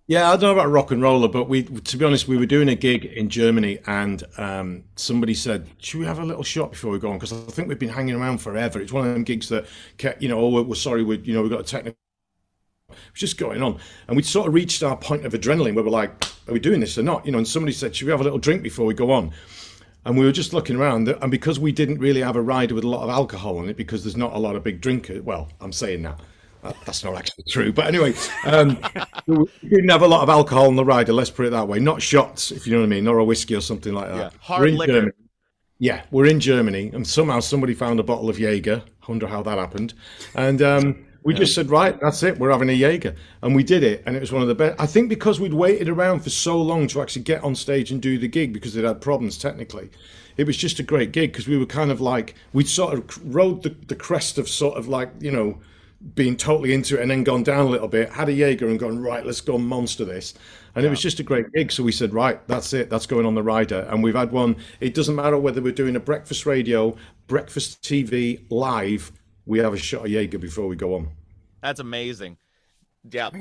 Yeah, 0.06 0.30
I 0.30 0.32
don't 0.32 0.42
know 0.42 0.52
about 0.52 0.70
rock 0.70 0.92
and 0.92 1.02
roller, 1.02 1.30
but 1.30 1.48
we, 1.48 1.64
to 1.64 1.98
be 1.98 2.04
honest, 2.04 2.28
we 2.28 2.36
were 2.36 2.46
doing 2.46 2.68
a 2.68 2.76
gig 2.76 3.06
in 3.06 3.30
Germany, 3.30 3.80
and 3.88 4.22
um, 4.38 4.84
somebody 4.98 5.34
said, 5.34 5.66
"Should 5.78 6.02
we 6.02 6.06
have 6.06 6.20
a 6.20 6.26
little 6.26 6.44
shot 6.44 6.72
before 6.72 6.92
we 6.92 7.00
go 7.00 7.10
on?" 7.10 7.18
Because 7.18 7.32
I 7.32 7.38
think 7.52 7.70
we've 7.70 7.80
been 7.80 7.88
hanging 7.88 8.16
around 8.16 8.40
forever. 8.40 8.82
It's 8.82 8.92
one 8.92 9.08
of 9.08 9.14
them 9.14 9.24
gigs 9.24 9.48
that, 9.48 9.66
kept, 9.98 10.22
you 10.22 10.28
know, 10.28 10.40
oh, 10.40 10.62
we're 10.62 10.76
sorry, 10.76 11.04
we, 11.04 11.20
you 11.20 11.34
know, 11.34 11.42
we 11.42 11.48
got 11.48 11.62
a 11.62 11.64
technical. 11.64 11.98
It's 12.90 13.22
just 13.22 13.38
going 13.38 13.64
on, 13.64 13.80
and 14.08 14.18
we'd 14.18 14.26
sort 14.26 14.50
of 14.50 14.54
reached 14.54 14.84
our 14.84 14.98
point 14.98 15.26
of 15.26 15.32
adrenaline 15.32 15.74
where 15.74 15.86
we're 15.86 15.90
like, 15.90 16.26
"Are 16.50 16.54
we 16.54 16.60
doing 16.60 16.82
this 16.82 16.98
or 16.98 17.04
not?" 17.04 17.26
You 17.26 17.32
know, 17.32 17.38
and 17.38 17.48
somebody 17.48 17.72
said, 17.72 17.96
"Should 17.96 18.06
we 18.06 18.12
have 18.12 18.20
a 18.20 18.26
little 18.26 18.40
drink 18.40 18.62
before 18.62 18.86
we 18.86 18.94
go 18.94 19.10
on?" 19.10 19.32
And 20.06 20.18
we 20.18 20.26
were 20.26 20.32
just 20.32 20.54
looking 20.54 20.76
around, 20.76 21.08
and 21.08 21.32
because 21.32 21.60
we 21.60 21.72
didn't 21.72 22.00
really 22.00 22.22
have 22.22 22.36
a 22.36 22.42
rider 22.42 22.76
with 22.76 22.84
a 22.84 22.90
lot 22.90 23.04
of 23.04 23.10
alcohol 23.10 23.62
in 23.62 23.70
it, 23.70 23.78
because 23.78 24.04
there's 24.04 24.18
not 24.18 24.34
a 24.34 24.38
lot 24.38 24.56
of 24.56 24.64
big 24.64 24.82
drinkers. 24.82 25.22
Well, 25.22 25.50
I'm 25.62 25.72
saying 25.72 26.04
that 26.04 26.20
that's 26.86 27.04
not 27.04 27.16
actually 27.16 27.44
true. 27.50 27.74
But 27.74 27.88
anyway, 27.88 28.14
um, 28.46 28.78
we 29.28 29.70
didn't 29.70 29.90
have 29.90 30.02
a 30.02 30.08
lot 30.08 30.24
of 30.24 30.30
alcohol 30.30 30.68
on 30.68 30.76
the 30.76 30.86
rider. 30.86 31.14
Let's 31.14 31.30
put 31.30 31.46
it 31.46 31.52
that 31.52 31.68
way. 31.68 31.80
Not 31.80 32.02
shots, 32.02 32.52
if 32.52 32.66
you 32.66 32.74
know 32.74 32.80
what 32.80 32.86
I 32.86 32.90
mean, 32.90 33.08
or 33.08 33.20
a 33.20 33.26
whiskey 33.26 33.56
or 33.56 33.62
something 33.62 33.94
like 33.94 34.10
that. 34.10 34.18
Yeah. 34.18 34.30
Hard 34.40 34.72
liquor. 34.74 34.94
Germany. 34.94 35.12
Yeah, 35.80 36.04
we're 36.12 36.28
in 36.28 36.40
Germany, 36.40 36.92
and 36.94 37.06
somehow 37.06 37.40
somebody 37.42 37.74
found 37.74 38.00
a 38.00 38.04
bottle 38.04 38.30
of 38.30 38.40
Jaeger. 38.40 38.84
I 38.86 39.06
wonder 39.12 39.28
how 39.28 39.44
that 39.44 39.58
happened. 39.58 39.94
And 40.34 40.62
um, 40.62 41.06
we 41.24 41.34
yeah. 41.34 41.40
just 41.40 41.56
said, 41.56 41.70
right, 41.70 42.00
that's 42.00 42.22
it. 42.24 42.38
We're 42.38 42.52
having 42.52 42.70
a 42.70 42.74
Jaeger, 42.74 43.16
and 43.42 43.56
we 43.56 43.64
did 43.64 43.84
it, 43.84 44.04
and 44.06 44.16
it 44.16 44.20
was 44.20 44.32
one 44.32 44.42
of 44.42 44.48
the 44.48 44.56
best. 44.56 44.80
I 44.80 44.86
think 44.86 45.10
because 45.10 45.40
we'd 45.40 45.54
waited 45.54 45.90
around 45.90 46.22
for 46.22 46.30
so 46.30 46.62
long 46.62 46.88
to 46.88 47.02
actually 47.02 47.24
get 47.24 47.44
on 47.44 47.56
stage 47.56 47.92
and 47.92 48.02
do 48.02 48.18
the 48.18 48.28
gig 48.28 48.54
because 48.54 48.74
they'd 48.74 48.84
had 48.84 49.02
problems 49.02 49.38
technically. 49.38 49.90
It 50.36 50.48
was 50.48 50.58
just 50.58 50.80
a 50.80 50.84
great 50.84 51.12
gig 51.12 51.32
because 51.32 51.48
we 51.48 51.58
were 51.58 51.66
kind 51.66 51.92
of 51.92 52.02
like 52.02 52.36
we'd 52.54 52.68
sort 52.68 52.94
of 52.94 53.36
rode 53.36 53.64
the, 53.64 53.70
the 53.88 53.96
crest 53.96 54.38
of 54.38 54.50
sort 54.50 54.78
of 54.78 54.88
like 54.88 55.12
you 55.20 55.32
know 55.32 55.60
being 56.16 56.36
totally 56.36 56.74
into 56.74 56.98
it 56.98 57.02
and 57.02 57.10
then 57.10 57.24
gone 57.24 57.44
down 57.44 57.66
a 57.66 57.70
little 57.70 57.88
bit, 57.88 58.10
had 58.10 58.28
a 58.28 58.34
Jaeger 58.34 58.68
and 58.68 58.78
gone, 58.80 59.00
right, 59.00 59.26
let's 59.26 59.42
go 59.42 59.58
monster 59.58 60.04
this. 60.04 60.34
And 60.76 60.84
yeah. 60.84 60.88
it 60.88 60.90
was 60.90 61.02
just 61.02 61.20
a 61.20 61.24
great 61.24 61.52
gig. 61.54 61.72
So 61.72 61.84
we 61.84 61.92
said, 61.92 62.14
right, 62.14 62.46
that's 62.48 62.74
it, 62.74 62.90
that's 62.90 63.06
going 63.06 63.26
on 63.26 63.36
the 63.36 63.44
rider. 63.44 63.88
And 63.90 64.04
we've 64.04 64.16
had 64.16 64.32
one, 64.32 64.58
it 64.82 64.94
doesn't 64.94 65.16
matter 65.16 65.38
whether 65.38 65.62
we're 65.62 65.72
doing 65.72 65.96
a 65.96 66.02
breakfast 66.02 66.46
radio, 66.46 66.96
breakfast 67.28 67.82
TV, 67.84 68.42
live, 68.50 69.12
we 69.46 69.60
have 69.60 69.74
a 69.74 69.78
shot 69.78 70.06
of 70.06 70.12
Jaeger 70.12 70.40
before 70.40 70.68
we 70.68 70.76
go 70.76 70.96
on. 70.96 71.10
That's 71.62 71.80
amazing. 71.80 72.38
Yeah, 73.12 73.32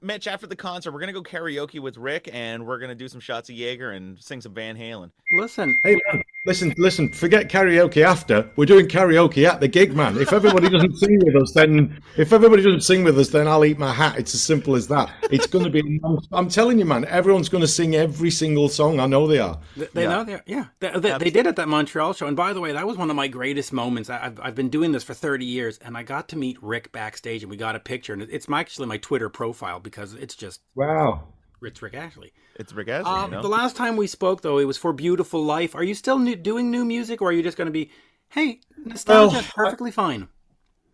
Mitch. 0.00 0.26
After 0.26 0.46
the 0.46 0.56
concert, 0.56 0.92
we're 0.92 1.00
gonna 1.00 1.12
go 1.12 1.22
karaoke 1.22 1.80
with 1.80 1.98
Rick, 1.98 2.30
and 2.32 2.66
we're 2.66 2.78
gonna 2.78 2.94
do 2.94 3.08
some 3.08 3.20
shots 3.20 3.50
of 3.50 3.54
Jaeger 3.54 3.90
and 3.90 4.18
sing 4.18 4.40
some 4.40 4.54
Van 4.54 4.74
Halen. 4.76 5.10
Listen, 5.34 5.76
hey 5.82 5.98
man, 6.12 6.22
listen, 6.44 6.74
listen. 6.76 7.08
Forget 7.08 7.48
karaoke 7.48 8.02
after. 8.02 8.48
We're 8.56 8.66
doing 8.66 8.86
karaoke 8.86 9.48
at 9.48 9.60
the 9.60 9.68
gig, 9.68 9.94
man. 9.94 10.18
If 10.18 10.32
everybody 10.32 10.68
doesn't 10.68 10.96
sing 10.96 11.20
with 11.24 11.36
us, 11.36 11.52
then 11.52 12.00
if 12.16 12.32
everybody 12.32 12.62
doesn't 12.62 12.82
sing 12.82 13.04
with 13.04 13.18
us, 13.18 13.28
then 13.28 13.46
I'll 13.46 13.64
eat 13.64 13.78
my 13.78 13.92
hat. 13.92 14.18
It's 14.18 14.34
as 14.34 14.42
simple 14.42 14.74
as 14.74 14.88
that. 14.88 15.10
It's 15.30 15.46
going 15.46 15.64
to 15.64 15.70
be. 15.70 16.00
I'm 16.32 16.48
telling 16.48 16.78
you, 16.78 16.84
man. 16.84 17.04
Everyone's 17.06 17.48
going 17.48 17.62
to 17.62 17.68
sing 17.68 17.94
every 17.94 18.30
single 18.30 18.68
song. 18.68 19.00
I 19.00 19.06
know 19.06 19.26
they 19.26 19.38
are. 19.38 19.58
They, 19.76 19.88
they 19.92 20.02
yeah. 20.02 20.08
know 20.08 20.24
they 20.24 20.34
are. 20.34 20.42
Yeah, 20.46 20.66
they, 20.80 20.90
they, 20.98 21.18
they, 21.18 21.30
did 21.30 21.46
at 21.46 21.56
that 21.56 21.68
Montreal 21.68 22.12
show. 22.12 22.26
And 22.26 22.36
by 22.36 22.52
the 22.52 22.60
way, 22.60 22.72
that 22.72 22.86
was 22.86 22.96
one 22.96 23.10
of 23.10 23.16
my 23.16 23.28
greatest 23.28 23.72
moments. 23.72 24.10
I've 24.10 24.40
I've 24.40 24.54
been 24.54 24.68
doing 24.68 24.92
this 24.92 25.04
for 25.04 25.14
30 25.14 25.44
years, 25.44 25.78
and 25.78 25.96
I 25.96 26.02
got 26.02 26.28
to 26.30 26.36
meet 26.36 26.62
Rick 26.62 26.92
backstage, 26.92 27.42
and 27.42 27.50
we 27.50 27.56
got 27.56 27.76
a 27.76 27.80
picture, 27.80 28.12
and 28.12 28.22
it's 28.22 28.48
my, 28.48 28.60
actually 28.60 28.86
my 28.86 28.98
Twitter 28.98 29.28
profile 29.28 29.80
because 29.80 30.14
it's 30.14 30.34
just 30.34 30.60
wow. 30.74 31.24
It's 31.64 31.80
Rick 31.80 31.94
Astley. 31.94 32.32
It's 32.56 32.72
Rick 32.72 32.88
Astley. 32.88 33.10
Um, 33.12 33.30
you 33.30 33.36
know? 33.36 33.42
The 33.42 33.48
last 33.48 33.76
time 33.76 33.96
we 33.96 34.06
spoke, 34.06 34.42
though, 34.42 34.58
it 34.58 34.64
was 34.64 34.76
for 34.76 34.92
Beautiful 34.92 35.42
Life. 35.42 35.74
Are 35.74 35.84
you 35.84 35.94
still 35.94 36.18
new, 36.18 36.36
doing 36.36 36.70
new 36.70 36.84
music, 36.84 37.22
or 37.22 37.30
are 37.30 37.32
you 37.32 37.42
just 37.42 37.56
going 37.56 37.66
to 37.66 37.72
be, 37.72 37.90
hey, 38.28 38.60
nostalgia, 38.84 39.36
well, 39.36 39.44
perfectly 39.54 39.90
I, 39.90 39.92
fine? 39.92 40.28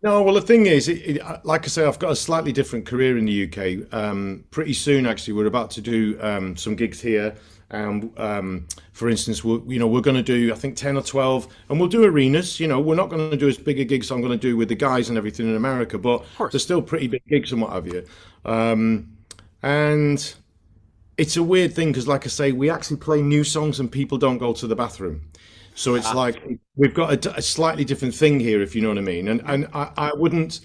No, 0.01 0.23
well, 0.23 0.35
the 0.35 0.41
thing 0.41 0.65
is, 0.65 0.87
it, 0.87 1.17
it, 1.17 1.45
like 1.45 1.65
I 1.65 1.67
say, 1.67 1.85
I've 1.85 1.99
got 1.99 2.11
a 2.11 2.15
slightly 2.15 2.53
different 2.53 2.85
career 2.85 3.17
in 3.17 3.25
the 3.25 3.43
UK. 3.43 3.93
Um, 3.93 4.45
pretty 4.49 4.73
soon, 4.73 5.05
actually, 5.05 5.33
we're 5.33 5.47
about 5.47 5.71
to 5.71 5.81
do 5.81 6.17
um, 6.21 6.55
some 6.55 6.75
gigs 6.75 7.01
here. 7.01 7.35
And 7.71 8.17
um, 8.17 8.67
for 8.93 9.09
instance, 9.09 9.43
we're, 9.43 9.59
you 9.67 9.77
know, 9.77 9.87
we're 9.87 10.01
going 10.01 10.15
to 10.15 10.23
do, 10.23 10.51
I 10.51 10.55
think, 10.55 10.75
10 10.75 10.97
or 10.97 11.03
12, 11.03 11.47
and 11.69 11.79
we'll 11.79 11.89
do 11.89 12.03
arenas. 12.03 12.59
You 12.59 12.67
know, 12.67 12.79
we're 12.79 12.95
not 12.95 13.09
going 13.09 13.29
to 13.29 13.37
do 13.37 13.47
as 13.47 13.57
big 13.57 13.79
a 13.79 13.83
gigs 13.83 14.09
I'm 14.09 14.21
going 14.21 14.31
to 14.31 14.37
do 14.37 14.57
with 14.57 14.69
the 14.69 14.75
guys 14.75 15.09
and 15.09 15.17
everything 15.17 15.47
in 15.47 15.55
America, 15.55 15.97
but 15.97 16.25
they're 16.49 16.59
still 16.59 16.81
pretty 16.81 17.07
big 17.07 17.23
gigs 17.27 17.51
and 17.51 17.61
what 17.61 17.71
have 17.71 17.85
you. 17.85 18.05
Um, 18.45 19.17
and 19.61 20.33
it's 21.19 21.35
a 21.35 21.43
weird 21.43 21.73
thing 21.73 21.89
because, 21.89 22.07
like 22.07 22.25
I 22.25 22.29
say, 22.29 22.53
we 22.53 22.69
actually 22.69 22.97
play 22.97 23.21
new 23.21 23.43
songs 23.43 23.79
and 23.79 23.91
people 23.91 24.17
don't 24.17 24.37
go 24.37 24.53
to 24.53 24.65
the 24.65 24.75
bathroom. 24.75 25.29
So 25.75 25.95
it's 25.95 26.07
ah. 26.07 26.13
like 26.13 26.59
we've 26.75 26.93
got 26.93 27.25
a, 27.25 27.37
a, 27.37 27.41
slightly 27.41 27.85
different 27.85 28.15
thing 28.15 28.39
here, 28.39 28.61
if 28.61 28.75
you 28.75 28.81
know 28.81 28.89
what 28.89 28.97
I 28.97 29.01
mean. 29.01 29.27
And 29.27 29.41
and 29.45 29.67
I, 29.73 29.91
I 29.97 30.13
wouldn't 30.13 30.61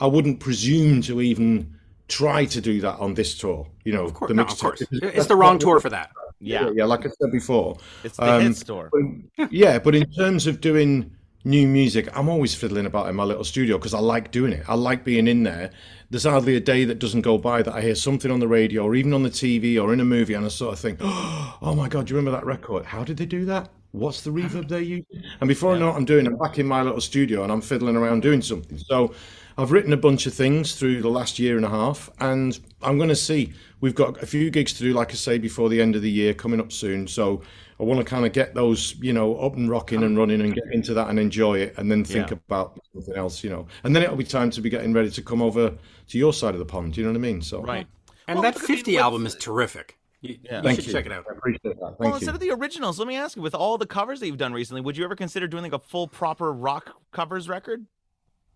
I 0.00 0.06
wouldn't 0.06 0.40
presume 0.40 1.02
to 1.02 1.20
even 1.20 1.74
try 2.08 2.44
to 2.46 2.60
do 2.60 2.80
that 2.80 2.98
on 2.98 3.14
this 3.14 3.36
tour. 3.36 3.66
You 3.84 3.92
know, 3.92 4.04
of 4.04 4.14
course, 4.14 4.28
the 4.28 4.34
no, 4.34 4.44
of 4.44 4.58
course. 4.58 4.82
it's 4.90 5.26
the 5.26 5.36
wrong 5.36 5.58
tour 5.58 5.80
for 5.80 5.90
that. 5.90 6.10
Yeah. 6.38 6.66
yeah, 6.66 6.70
yeah. 6.76 6.84
Like 6.84 7.00
I 7.06 7.08
said 7.08 7.32
before, 7.32 7.78
it's 8.04 8.16
the 8.16 8.32
um, 8.32 8.42
hit 8.42 8.56
store. 8.56 8.90
But, 9.36 9.52
yeah, 9.52 9.78
but 9.78 9.94
in 9.94 10.08
terms 10.12 10.46
of 10.46 10.60
doing 10.60 11.15
new 11.46 11.66
music, 11.66 12.08
I'm 12.14 12.28
always 12.28 12.54
fiddling 12.54 12.84
about 12.84 13.08
in 13.08 13.16
my 13.16 13.24
little 13.24 13.44
studio 13.44 13.78
because 13.78 13.94
I 13.94 14.00
like 14.00 14.30
doing 14.30 14.52
it. 14.52 14.64
I 14.68 14.74
like 14.74 15.04
being 15.04 15.28
in 15.28 15.44
there 15.44 15.70
there's 16.10 16.24
hardly 16.24 16.56
a 16.56 16.60
day 16.60 16.84
that 16.84 16.98
doesn't 16.98 17.22
go 17.22 17.38
by 17.38 17.62
that 17.62 17.74
I 17.74 17.80
hear 17.80 17.94
something 17.94 18.30
on 18.30 18.40
the 18.40 18.48
radio 18.48 18.84
or 18.84 18.94
even 18.94 19.12
on 19.12 19.22
the 19.22 19.30
TV 19.30 19.80
or 19.82 19.92
in 19.92 20.00
a 20.00 20.04
movie 20.04 20.34
and 20.34 20.44
I 20.44 20.48
sort 20.48 20.72
of 20.72 20.78
think, 20.78 20.98
oh 21.02 21.74
my 21.76 21.88
God, 21.88 22.06
do 22.06 22.14
you 22.14 22.16
remember 22.16 22.38
that 22.38 22.46
record? 22.46 22.84
How 22.84 23.02
did 23.02 23.16
they 23.16 23.26
do 23.26 23.44
that? 23.46 23.70
What's 23.92 24.20
the 24.20 24.30
reverb 24.30 24.68
they 24.68 24.82
use? 24.82 25.04
And 25.40 25.48
before 25.48 25.70
yeah. 25.70 25.76
I 25.76 25.80
know 25.80 25.86
what 25.88 25.96
I'm 25.96 26.04
doing, 26.04 26.26
I'm 26.26 26.36
back 26.36 26.58
in 26.58 26.66
my 26.66 26.82
little 26.82 27.00
studio 27.00 27.42
and 27.42 27.50
I'm 27.50 27.60
fiddling 27.60 27.96
around 27.96 28.22
doing 28.22 28.42
something. 28.42 28.78
So 28.78 29.14
I've 29.58 29.72
written 29.72 29.92
a 29.92 29.96
bunch 29.96 30.26
of 30.26 30.34
things 30.34 30.74
through 30.74 31.00
the 31.00 31.08
last 31.08 31.38
year 31.38 31.56
and 31.56 31.64
a 31.64 31.70
half, 31.70 32.10
and 32.20 32.58
I'm 32.82 32.98
going 32.98 33.08
to 33.08 33.16
see. 33.16 33.54
We've 33.80 33.94
got 33.94 34.22
a 34.22 34.26
few 34.26 34.50
gigs 34.50 34.74
to 34.74 34.82
do, 34.82 34.92
like 34.92 35.12
I 35.12 35.14
say, 35.14 35.38
before 35.38 35.70
the 35.70 35.80
end 35.80 35.96
of 35.96 36.02
the 36.02 36.10
year 36.10 36.34
coming 36.34 36.60
up 36.60 36.72
soon. 36.72 37.06
So 37.08 37.40
I 37.78 37.82
want 37.82 37.98
to 38.00 38.04
kind 38.04 38.24
of 38.24 38.32
get 38.32 38.54
those, 38.54 38.94
you 39.00 39.12
know, 39.12 39.36
up 39.36 39.56
and 39.56 39.70
rocking 39.70 40.02
and 40.02 40.16
running 40.16 40.40
and 40.40 40.54
get 40.54 40.64
into 40.72 40.94
that 40.94 41.08
and 41.08 41.18
enjoy 41.18 41.58
it, 41.58 41.74
and 41.76 41.90
then 41.90 42.04
think 42.04 42.30
yeah. 42.30 42.38
about 42.46 42.80
something 42.94 43.14
else, 43.14 43.44
you 43.44 43.50
know. 43.50 43.66
And 43.84 43.94
then 43.94 44.02
it'll 44.02 44.16
be 44.16 44.24
time 44.24 44.50
to 44.50 44.60
be 44.60 44.70
getting 44.70 44.92
ready 44.92 45.10
to 45.10 45.22
come 45.22 45.42
over 45.42 45.74
to 46.08 46.18
your 46.18 46.32
side 46.32 46.54
of 46.54 46.58
the 46.58 46.64
pond. 46.64 46.94
Do 46.94 47.00
You 47.00 47.06
know 47.06 47.12
what 47.12 47.18
I 47.18 47.20
mean? 47.20 47.42
So 47.42 47.62
right. 47.62 47.86
And 48.28 48.40
well, 48.40 48.50
that 48.50 48.58
50 48.58 48.98
album 48.98 49.26
is 49.26 49.36
terrific. 49.36 49.98
You, 50.22 50.38
yeah. 50.42 50.62
you 50.62 50.74
should 50.74 50.86
you. 50.86 50.92
check 50.92 51.06
it 51.06 51.12
out. 51.12 51.26
I 51.30 51.34
appreciate 51.34 51.62
that. 51.62 51.76
Thank 51.78 51.98
well, 51.98 52.08
you. 52.08 52.14
instead 52.16 52.34
of 52.34 52.40
the 52.40 52.50
originals, 52.50 52.98
let 52.98 53.06
me 53.06 53.16
ask 53.16 53.36
you: 53.36 53.42
with 53.42 53.54
all 53.54 53.78
the 53.78 53.86
covers 53.86 54.20
that 54.20 54.26
you've 54.26 54.38
done 54.38 54.52
recently, 54.52 54.80
would 54.80 54.96
you 54.96 55.04
ever 55.04 55.14
consider 55.14 55.46
doing 55.46 55.62
like 55.62 55.74
a 55.74 55.78
full, 55.78 56.08
proper 56.08 56.52
rock 56.52 56.96
covers 57.12 57.48
record? 57.48 57.86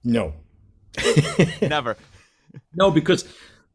No. 0.03 0.33
Never. 1.61 1.97
No, 2.75 2.91
because 2.91 3.29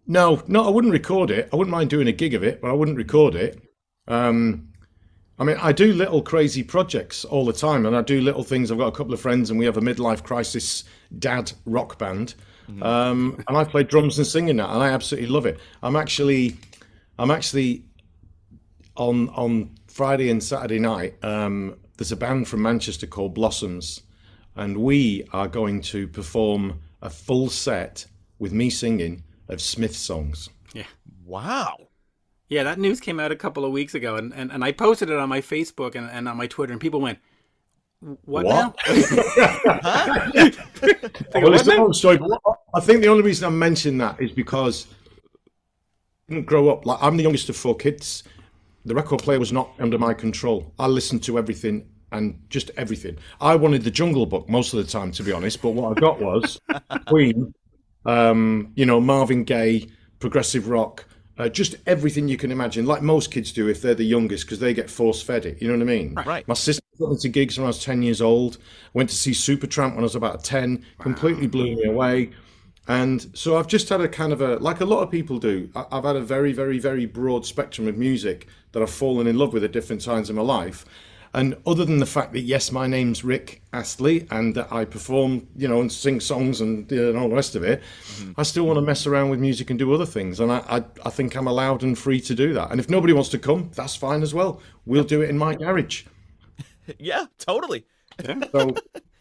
no, 0.07 0.43
no, 0.47 0.65
I 0.65 0.69
wouldn't 0.69 0.93
record 0.93 1.31
it. 1.31 1.49
I 1.53 1.55
wouldn't 1.55 1.71
mind 1.71 1.89
doing 1.89 2.07
a 2.07 2.11
gig 2.11 2.33
of 2.33 2.43
it, 2.43 2.61
but 2.61 2.69
I 2.69 2.73
wouldn't 2.73 2.97
record 2.97 3.35
it. 3.35 3.61
Um, 4.07 4.69
I 5.37 5.43
mean, 5.43 5.57
I 5.61 5.71
do 5.71 5.91
little 5.93 6.21
crazy 6.21 6.63
projects 6.63 7.25
all 7.25 7.45
the 7.45 7.53
time, 7.53 7.85
and 7.85 7.95
I 7.95 8.01
do 8.01 8.21
little 8.21 8.43
things. 8.43 8.71
I've 8.71 8.77
got 8.77 8.87
a 8.87 8.95
couple 8.95 9.13
of 9.13 9.19
friends, 9.19 9.49
and 9.49 9.59
we 9.59 9.65
have 9.65 9.77
a 9.77 9.81
midlife 9.81 10.23
crisis 10.23 10.85
dad 11.19 11.51
rock 11.65 11.97
band, 11.97 12.35
mm-hmm. 12.69 12.81
um, 12.81 13.43
and 13.47 13.57
I 13.57 13.65
play 13.65 13.83
drums 13.83 14.17
and 14.17 14.25
sing 14.25 14.47
in 14.47 14.57
that, 14.57 14.69
and 14.69 14.81
I 14.81 14.89
absolutely 14.89 15.29
love 15.29 15.45
it. 15.45 15.59
I'm 15.83 15.95
actually, 15.95 16.57
I'm 17.19 17.31
actually 17.31 17.83
on 18.95 19.29
on 19.29 19.71
Friday 19.87 20.29
and 20.29 20.41
Saturday 20.41 20.79
night. 20.79 21.15
Um, 21.23 21.77
there's 21.97 22.11
a 22.11 22.17
band 22.17 22.47
from 22.47 22.61
Manchester 22.61 23.07
called 23.07 23.33
Blossoms, 23.33 24.03
and 24.55 24.77
we 24.77 25.27
are 25.33 25.47
going 25.49 25.81
to 25.81 26.07
perform 26.07 26.79
a 27.01 27.09
full 27.09 27.49
set 27.49 28.05
with 28.39 28.53
me 28.53 28.69
singing 28.69 29.23
of 29.49 29.61
Smith 29.61 29.95
songs. 29.95 30.49
Yeah. 30.73 30.83
Wow. 31.25 31.84
Yeah, 32.47 32.63
that 32.63 32.77
news 32.77 32.99
came 32.99 33.19
out 33.19 33.31
a 33.31 33.35
couple 33.35 33.65
of 33.65 33.71
weeks 33.71 33.95
ago, 33.95 34.17
and, 34.17 34.31
and, 34.33 34.51
and 34.51 34.63
I 34.63 34.71
posted 34.71 35.09
it 35.09 35.17
on 35.17 35.29
my 35.29 35.41
Facebook 35.41 35.95
and, 35.95 36.09
and 36.09 36.29
on 36.29 36.37
my 36.37 36.45
Twitter, 36.45 36.71
and 36.71 36.79
people 36.79 37.01
went, 37.01 37.17
"What, 37.99 38.45
what? 38.45 38.75
now?" 38.87 38.93
well, 41.33 41.53
it's 41.53 41.63
the 41.63 41.75
long 41.77 41.93
story. 41.93 42.19
I 42.73 42.79
think 42.81 43.01
the 43.01 43.07
only 43.07 43.23
reason 43.23 43.47
I 43.47 43.49
mentioned 43.49 43.99
that 44.01 44.21
is 44.21 44.31
because 44.31 44.85
I 46.29 46.33
didn't 46.35 46.45
grow 46.45 46.69
up 46.69 46.85
like 46.85 46.99
I'm 47.01 47.17
the 47.17 47.23
youngest 47.23 47.49
of 47.49 47.55
four 47.55 47.75
kids. 47.75 48.23
The 48.85 48.93
record 48.93 49.23
player 49.23 49.39
was 49.39 49.51
not 49.51 49.71
under 49.79 49.97
my 49.97 50.13
control. 50.13 50.71
I 50.77 50.85
listened 50.85 51.23
to 51.23 51.39
everything 51.39 51.89
and 52.11 52.39
just 52.49 52.69
everything. 52.77 53.17
I 53.41 53.55
wanted 53.55 53.83
the 53.83 53.89
Jungle 53.89 54.27
Book 54.27 54.47
most 54.47 54.71
of 54.73 54.85
the 54.85 54.89
time, 54.89 55.11
to 55.13 55.23
be 55.23 55.31
honest, 55.31 55.63
but 55.63 55.71
what 55.71 55.97
I 55.97 55.99
got 55.99 56.21
was 56.21 56.59
Queen, 57.07 57.55
um, 58.05 58.71
you 58.75 58.85
know, 58.85 59.01
Marvin 59.01 59.43
Gaye, 59.43 59.87
progressive 60.19 60.67
rock 60.67 61.05
uh, 61.37 61.49
just 61.49 61.75
everything 61.85 62.27
you 62.27 62.37
can 62.37 62.51
imagine, 62.51 62.85
like 62.85 63.01
most 63.01 63.31
kids 63.31 63.51
do 63.51 63.67
if 63.67 63.81
they're 63.81 63.95
the 63.95 64.05
youngest, 64.05 64.45
because 64.45 64.59
they 64.59 64.73
get 64.73 64.89
force 64.89 65.21
fed 65.21 65.45
it. 65.45 65.61
You 65.61 65.67
know 65.67 65.73
what 65.73 65.81
I 65.81 65.85
mean? 65.85 66.13
Right. 66.13 66.47
My 66.47 66.53
sister 66.53 66.81
got 66.99 67.11
into 67.11 67.29
gigs 67.29 67.57
when 67.57 67.65
I 67.65 67.67
was 67.67 67.83
10 67.83 68.03
years 68.03 68.21
old. 68.21 68.57
Went 68.93 69.09
to 69.09 69.15
see 69.15 69.31
Supertramp 69.31 69.91
when 69.91 69.99
I 69.99 70.03
was 70.03 70.15
about 70.15 70.43
10. 70.43 70.85
Completely 70.99 71.47
blew 71.47 71.75
me 71.75 71.83
away. 71.85 72.31
And 72.87 73.27
so 73.33 73.57
I've 73.57 73.67
just 73.67 73.89
had 73.89 74.01
a 74.01 74.07
kind 74.07 74.31
of 74.31 74.41
a, 74.41 74.57
like 74.57 74.79
a 74.79 74.85
lot 74.85 75.01
of 75.01 75.09
people 75.09 75.39
do, 75.39 75.69
I've 75.75 76.03
had 76.03 76.15
a 76.15 76.21
very, 76.21 76.53
very, 76.53 76.77
very 76.77 77.05
broad 77.05 77.45
spectrum 77.45 77.87
of 77.87 77.97
music 77.97 78.47
that 78.73 78.83
I've 78.83 78.91
fallen 78.91 79.25
in 79.25 79.37
love 79.37 79.53
with 79.53 79.63
at 79.63 79.71
different 79.71 80.03
times 80.03 80.29
in 80.29 80.35
my 80.35 80.43
life. 80.43 80.85
And 81.35 81.57
other 81.67 81.83
than 81.83 81.97
the 81.97 82.05
fact 82.05 82.31
that 82.31 82.39
yes, 82.39 82.71
my 82.71 82.87
name's 82.87 83.25
Rick 83.25 83.61
Astley 83.73 84.25
and 84.31 84.55
that 84.55 84.71
I 84.71 84.85
perform, 84.85 85.45
you 85.53 85.67
know, 85.67 85.81
and 85.81 85.91
sing 85.91 86.21
songs 86.21 86.61
and, 86.61 86.89
and 86.89 87.17
all 87.17 87.27
the 87.27 87.35
rest 87.35 87.57
of 87.57 87.63
it, 87.63 87.81
mm-hmm. 88.05 88.31
I 88.37 88.43
still 88.43 88.65
want 88.65 88.77
to 88.77 88.81
mess 88.81 89.05
around 89.05 89.31
with 89.31 89.41
music 89.41 89.69
and 89.69 89.77
do 89.77 89.93
other 89.93 90.05
things. 90.05 90.39
And 90.39 90.49
I, 90.49 90.59
I, 90.69 90.83
I, 91.05 91.09
think 91.09 91.35
I'm 91.35 91.47
allowed 91.47 91.83
and 91.83 91.99
free 91.99 92.21
to 92.21 92.33
do 92.33 92.53
that. 92.53 92.71
And 92.71 92.79
if 92.79 92.89
nobody 92.89 93.11
wants 93.11 93.27
to 93.29 93.37
come, 93.37 93.69
that's 93.75 93.97
fine 93.97 94.23
as 94.23 94.33
well. 94.33 94.61
We'll 94.85 95.03
do 95.03 95.23
it 95.23 95.29
in 95.29 95.37
my 95.37 95.55
garage. 95.55 96.05
yeah, 96.99 97.25
totally. 97.37 97.85
Yeah. 98.23 98.39
So, 98.53 98.73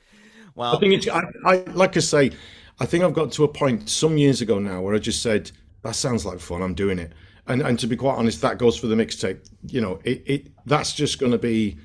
well, 0.55 0.77
I 0.77 0.79
think 0.79 0.95
it's, 0.95 1.09
I, 1.09 1.25
I, 1.45 1.57
like 1.73 1.97
I 1.97 2.01
say, 2.01 2.31
I 2.79 2.87
think 2.87 3.03
I've 3.03 3.15
got 3.15 3.33
to 3.33 3.43
a 3.43 3.49
point 3.49 3.91
some 3.91 4.19
years 4.19 4.41
ago 4.41 4.61
now 4.61 4.83
where 4.83 4.95
I 4.95 4.99
just 5.01 5.21
said, 5.21 5.51
that 5.83 5.97
sounds 5.97 6.25
like 6.25 6.39
fun. 6.39 6.63
I'm 6.63 6.75
doing 6.75 7.01
it. 7.01 7.13
And, 7.49 7.61
and 7.61 7.77
to 7.81 7.89
be 7.89 7.97
quite 7.97 8.15
honest, 8.15 8.41
that 8.43 8.59
goes 8.59 8.77
for 8.77 8.87
the 8.87 8.95
mixtape. 8.95 9.51
You 9.67 9.81
know, 9.81 9.99
it, 10.05 10.23
it 10.27 10.53
that's 10.65 10.93
just 10.93 11.19
going 11.19 11.33
to 11.33 11.39
be 11.39 11.77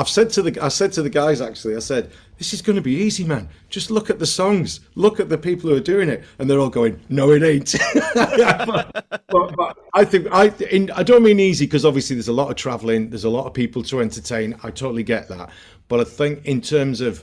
I've 0.00 0.08
said 0.08 0.30
to 0.30 0.42
the 0.42 0.58
I 0.62 0.68
said 0.68 0.92
to 0.92 1.02
the 1.02 1.10
guys 1.10 1.42
actually, 1.42 1.76
I 1.76 1.80
said, 1.80 2.10
this 2.38 2.54
is 2.54 2.62
going 2.62 2.76
to 2.76 2.82
be 2.82 2.94
easy, 2.94 3.22
man. 3.22 3.50
Just 3.68 3.90
look 3.90 4.08
at 4.08 4.18
the 4.18 4.24
songs, 4.24 4.80
look 4.94 5.20
at 5.20 5.28
the 5.28 5.36
people 5.36 5.68
who 5.68 5.76
are 5.76 5.80
doing 5.80 6.08
it, 6.08 6.24
and 6.38 6.48
they're 6.48 6.58
all 6.58 6.70
going, 6.70 6.98
no, 7.10 7.32
it 7.32 7.42
ain't. 7.42 7.74
but, 8.14 9.04
but, 9.28 9.56
but, 9.56 9.76
I 9.92 10.06
think 10.06 10.28
I 10.32 10.46
in, 10.70 10.90
I 10.92 11.02
don't 11.02 11.22
mean 11.22 11.38
easy 11.38 11.66
because 11.66 11.84
obviously 11.84 12.16
there's 12.16 12.28
a 12.28 12.32
lot 12.32 12.48
of 12.48 12.56
traveling, 12.56 13.10
there's 13.10 13.24
a 13.24 13.30
lot 13.30 13.44
of 13.44 13.52
people 13.52 13.82
to 13.82 14.00
entertain. 14.00 14.54
I 14.62 14.70
totally 14.70 15.02
get 15.02 15.28
that, 15.28 15.50
but 15.88 16.00
I 16.00 16.04
think 16.04 16.46
in 16.46 16.62
terms 16.62 17.02
of 17.02 17.22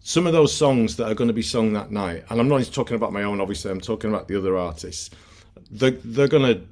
some 0.00 0.26
of 0.26 0.32
those 0.32 0.56
songs 0.56 0.96
that 0.96 1.10
are 1.10 1.14
going 1.14 1.28
to 1.28 1.34
be 1.34 1.42
sung 1.42 1.74
that 1.74 1.90
night, 1.90 2.24
and 2.30 2.40
I'm 2.40 2.48
not 2.48 2.60
just 2.60 2.74
talking 2.74 2.96
about 2.96 3.12
my 3.12 3.24
own, 3.24 3.38
obviously, 3.42 3.70
I'm 3.70 3.82
talking 3.82 4.08
about 4.08 4.28
the 4.28 4.38
other 4.38 4.56
artists. 4.56 5.10
They're, 5.70 5.90
they're 5.90 6.28
going 6.28 6.54
to 6.54 6.62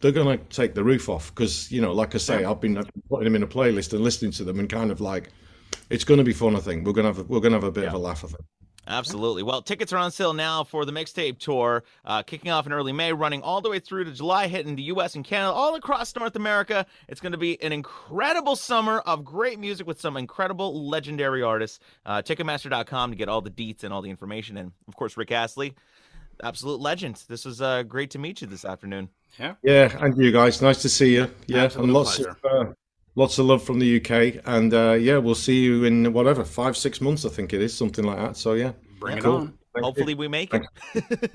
they're 0.00 0.12
going 0.12 0.38
to 0.38 0.44
take 0.44 0.74
the 0.74 0.84
roof 0.84 1.08
off 1.08 1.34
because 1.34 1.70
you 1.70 1.80
know, 1.80 1.92
like 1.92 2.14
I 2.14 2.18
say, 2.18 2.44
I've 2.44 2.60
been, 2.60 2.78
I've 2.78 2.92
been 2.92 3.02
putting 3.08 3.24
them 3.24 3.36
in 3.36 3.42
a 3.42 3.46
playlist 3.46 3.92
and 3.92 4.02
listening 4.02 4.32
to 4.32 4.44
them 4.44 4.58
and 4.58 4.68
kind 4.68 4.90
of 4.90 5.00
like, 5.00 5.30
it's 5.88 6.04
going 6.04 6.18
to 6.18 6.24
be 6.24 6.32
fun. 6.32 6.56
I 6.56 6.60
think 6.60 6.86
we're 6.86 6.92
going 6.92 7.06
to 7.06 7.12
have 7.12 7.18
a, 7.18 7.22
we're 7.24 7.40
going 7.40 7.52
to 7.52 7.58
have 7.58 7.64
a 7.64 7.70
bit 7.70 7.82
yeah. 7.82 7.88
of 7.88 7.94
a 7.94 7.98
laugh. 7.98 8.24
of 8.24 8.34
it. 8.34 8.40
Absolutely. 8.86 9.44
Well, 9.44 9.62
tickets 9.62 9.92
are 9.92 9.98
on 9.98 10.10
sale 10.10 10.32
now 10.32 10.64
for 10.64 10.84
the 10.84 10.90
mixtape 10.90 11.38
tour, 11.38 11.84
uh, 12.04 12.22
kicking 12.24 12.50
off 12.50 12.66
in 12.66 12.72
early 12.72 12.92
May, 12.92 13.12
running 13.12 13.40
all 13.40 13.60
the 13.60 13.70
way 13.70 13.78
through 13.78 14.04
to 14.04 14.10
July, 14.10 14.48
hitting 14.48 14.74
the 14.74 14.82
U.S. 14.84 15.14
and 15.14 15.24
Canada, 15.24 15.52
all 15.52 15.76
across 15.76 16.16
North 16.16 16.34
America. 16.34 16.84
It's 17.06 17.20
going 17.20 17.32
to 17.32 17.38
be 17.38 17.62
an 17.62 17.72
incredible 17.72 18.56
summer 18.56 18.98
of 19.00 19.24
great 19.24 19.60
music 19.60 19.86
with 19.86 20.00
some 20.00 20.16
incredible 20.16 20.88
legendary 20.88 21.42
artists. 21.42 21.78
Uh, 22.04 22.22
Ticketmaster.com 22.22 23.10
to 23.10 23.16
get 23.16 23.28
all 23.28 23.42
the 23.42 23.50
deets 23.50 23.84
and 23.84 23.92
all 23.92 24.02
the 24.02 24.10
information. 24.10 24.56
And 24.56 24.72
of 24.88 24.96
course, 24.96 25.16
Rick 25.16 25.30
Astley 25.30 25.74
absolute 26.42 26.80
legend. 26.80 27.22
This 27.28 27.44
was 27.44 27.60
uh, 27.60 27.82
great 27.82 28.10
to 28.10 28.18
meet 28.18 28.40
you 28.40 28.46
this 28.46 28.64
afternoon. 28.64 29.08
Yeah. 29.38 29.54
Yeah, 29.62 29.96
and 30.04 30.16
you 30.16 30.32
guys, 30.32 30.60
nice 30.60 30.82
to 30.82 30.88
see 30.88 31.14
you. 31.14 31.30
Yeah, 31.46 31.64
Absolute 31.64 31.84
and 31.84 31.92
lots 31.94 32.16
pleasure. 32.16 32.36
of 32.44 32.68
uh, 32.68 32.72
lots 33.14 33.38
of 33.38 33.46
love 33.46 33.62
from 33.62 33.78
the 33.78 33.96
UK, 34.00 34.42
and 34.44 34.74
uh, 34.74 34.92
yeah, 34.92 35.16
we'll 35.18 35.34
see 35.34 35.62
you 35.62 35.84
in 35.84 36.12
whatever 36.12 36.44
five, 36.44 36.76
six 36.76 37.00
months, 37.00 37.24
I 37.24 37.28
think 37.30 37.52
it 37.52 37.60
is, 37.62 37.74
something 37.76 38.04
like 38.04 38.18
that. 38.18 38.36
So 38.36 38.54
yeah, 38.54 38.72
Bring 38.98 39.18
it 39.18 39.22
Cool. 39.24 39.36
on. 39.36 39.46
Thank 39.72 39.82
you. 39.82 39.82
Hopefully, 39.84 40.14
we 40.14 40.26
make 40.26 40.52
it. 40.52 40.62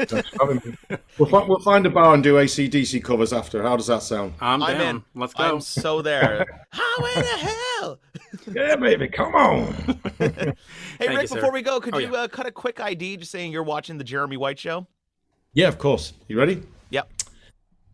Thanks 0.09 0.27
for. 0.29 0.61
We'll, 1.17 1.29
fi- 1.29 1.45
we'll 1.47 1.59
find 1.61 1.85
a 1.85 1.89
bar 1.89 2.13
and 2.13 2.21
do 2.21 2.33
ACDC 2.35 3.01
covers 3.01 3.31
after. 3.31 3.63
How 3.63 3.77
does 3.77 3.87
that 3.87 4.03
sound? 4.03 4.33
I'm 4.41 4.61
I'm 4.61 4.77
down. 4.77 4.95
in. 4.97 5.03
Let's 5.15 5.33
go. 5.33 5.55
I'm 5.55 5.61
so 5.61 6.01
there. 6.01 6.45
How 6.71 6.97
in 6.97 7.21
the 7.21 7.25
hell. 7.79 7.99
Yeah, 8.53 8.75
baby, 8.75 9.07
come 9.07 9.33
on. 9.35 9.73
Hey, 10.17 11.07
Thank 11.07 11.17
Rick, 11.19 11.29
you, 11.29 11.35
before 11.35 11.51
we 11.53 11.61
go, 11.61 11.79
could 11.79 11.95
Oh, 11.95 11.97
you 11.99 12.11
yeah. 12.11 12.23
uh, 12.23 12.27
cut 12.27 12.45
a 12.45 12.51
quick 12.51 12.79
ID 12.81 13.17
just 13.17 13.31
saying 13.31 13.51
you're 13.53 13.63
watching 13.63 13.97
the 13.97 14.03
Jeremy 14.03 14.35
White 14.37 14.59
Show? 14.59 14.85
yeah, 15.53 15.67
of 15.69 15.77
course. 15.77 16.11
You 16.27 16.37
ready? 16.37 16.61
Yep. 16.89 17.09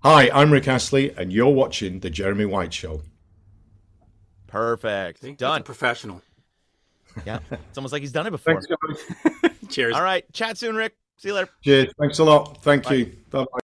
Hi, 0.04 0.30
I'm 0.34 0.52
Rick 0.52 0.68
Astley, 0.68 1.14
and 1.16 1.32
you're 1.32 1.50
watching 1.54 2.00
the 2.00 2.10
Jeremy 2.10 2.46
White 2.46 2.74
Show. 2.74 3.02
Perfect. 4.48 5.22
See? 5.22 5.28
That's 5.30 5.42
a 5.42 5.46
Done. 5.46 5.64
professional. 5.64 6.22
Yeah. 7.26 7.40
It's 7.52 7.78
almost 7.78 7.92
like 7.92 8.02
he's 8.02 8.14
done 8.14 8.26
it 8.26 8.32
before. 8.32 8.62
Thanks, 8.62 8.68
guys. 9.44 9.52
Cheers. 9.68 9.96
All 9.96 10.02
right. 10.02 10.24
Chat 10.32 10.58
soon, 10.58 10.78
Rick. 10.78 10.96
See 11.18 11.28
you 11.28 11.34
later. 11.36 11.50
Cheers. 11.62 11.90
Thanks 12.00 12.20
a 12.20 12.24
lot. 12.24 12.64
Thank 12.64 12.90
you. 12.90 13.14
Bye 13.30 13.44
bye. 13.52 13.61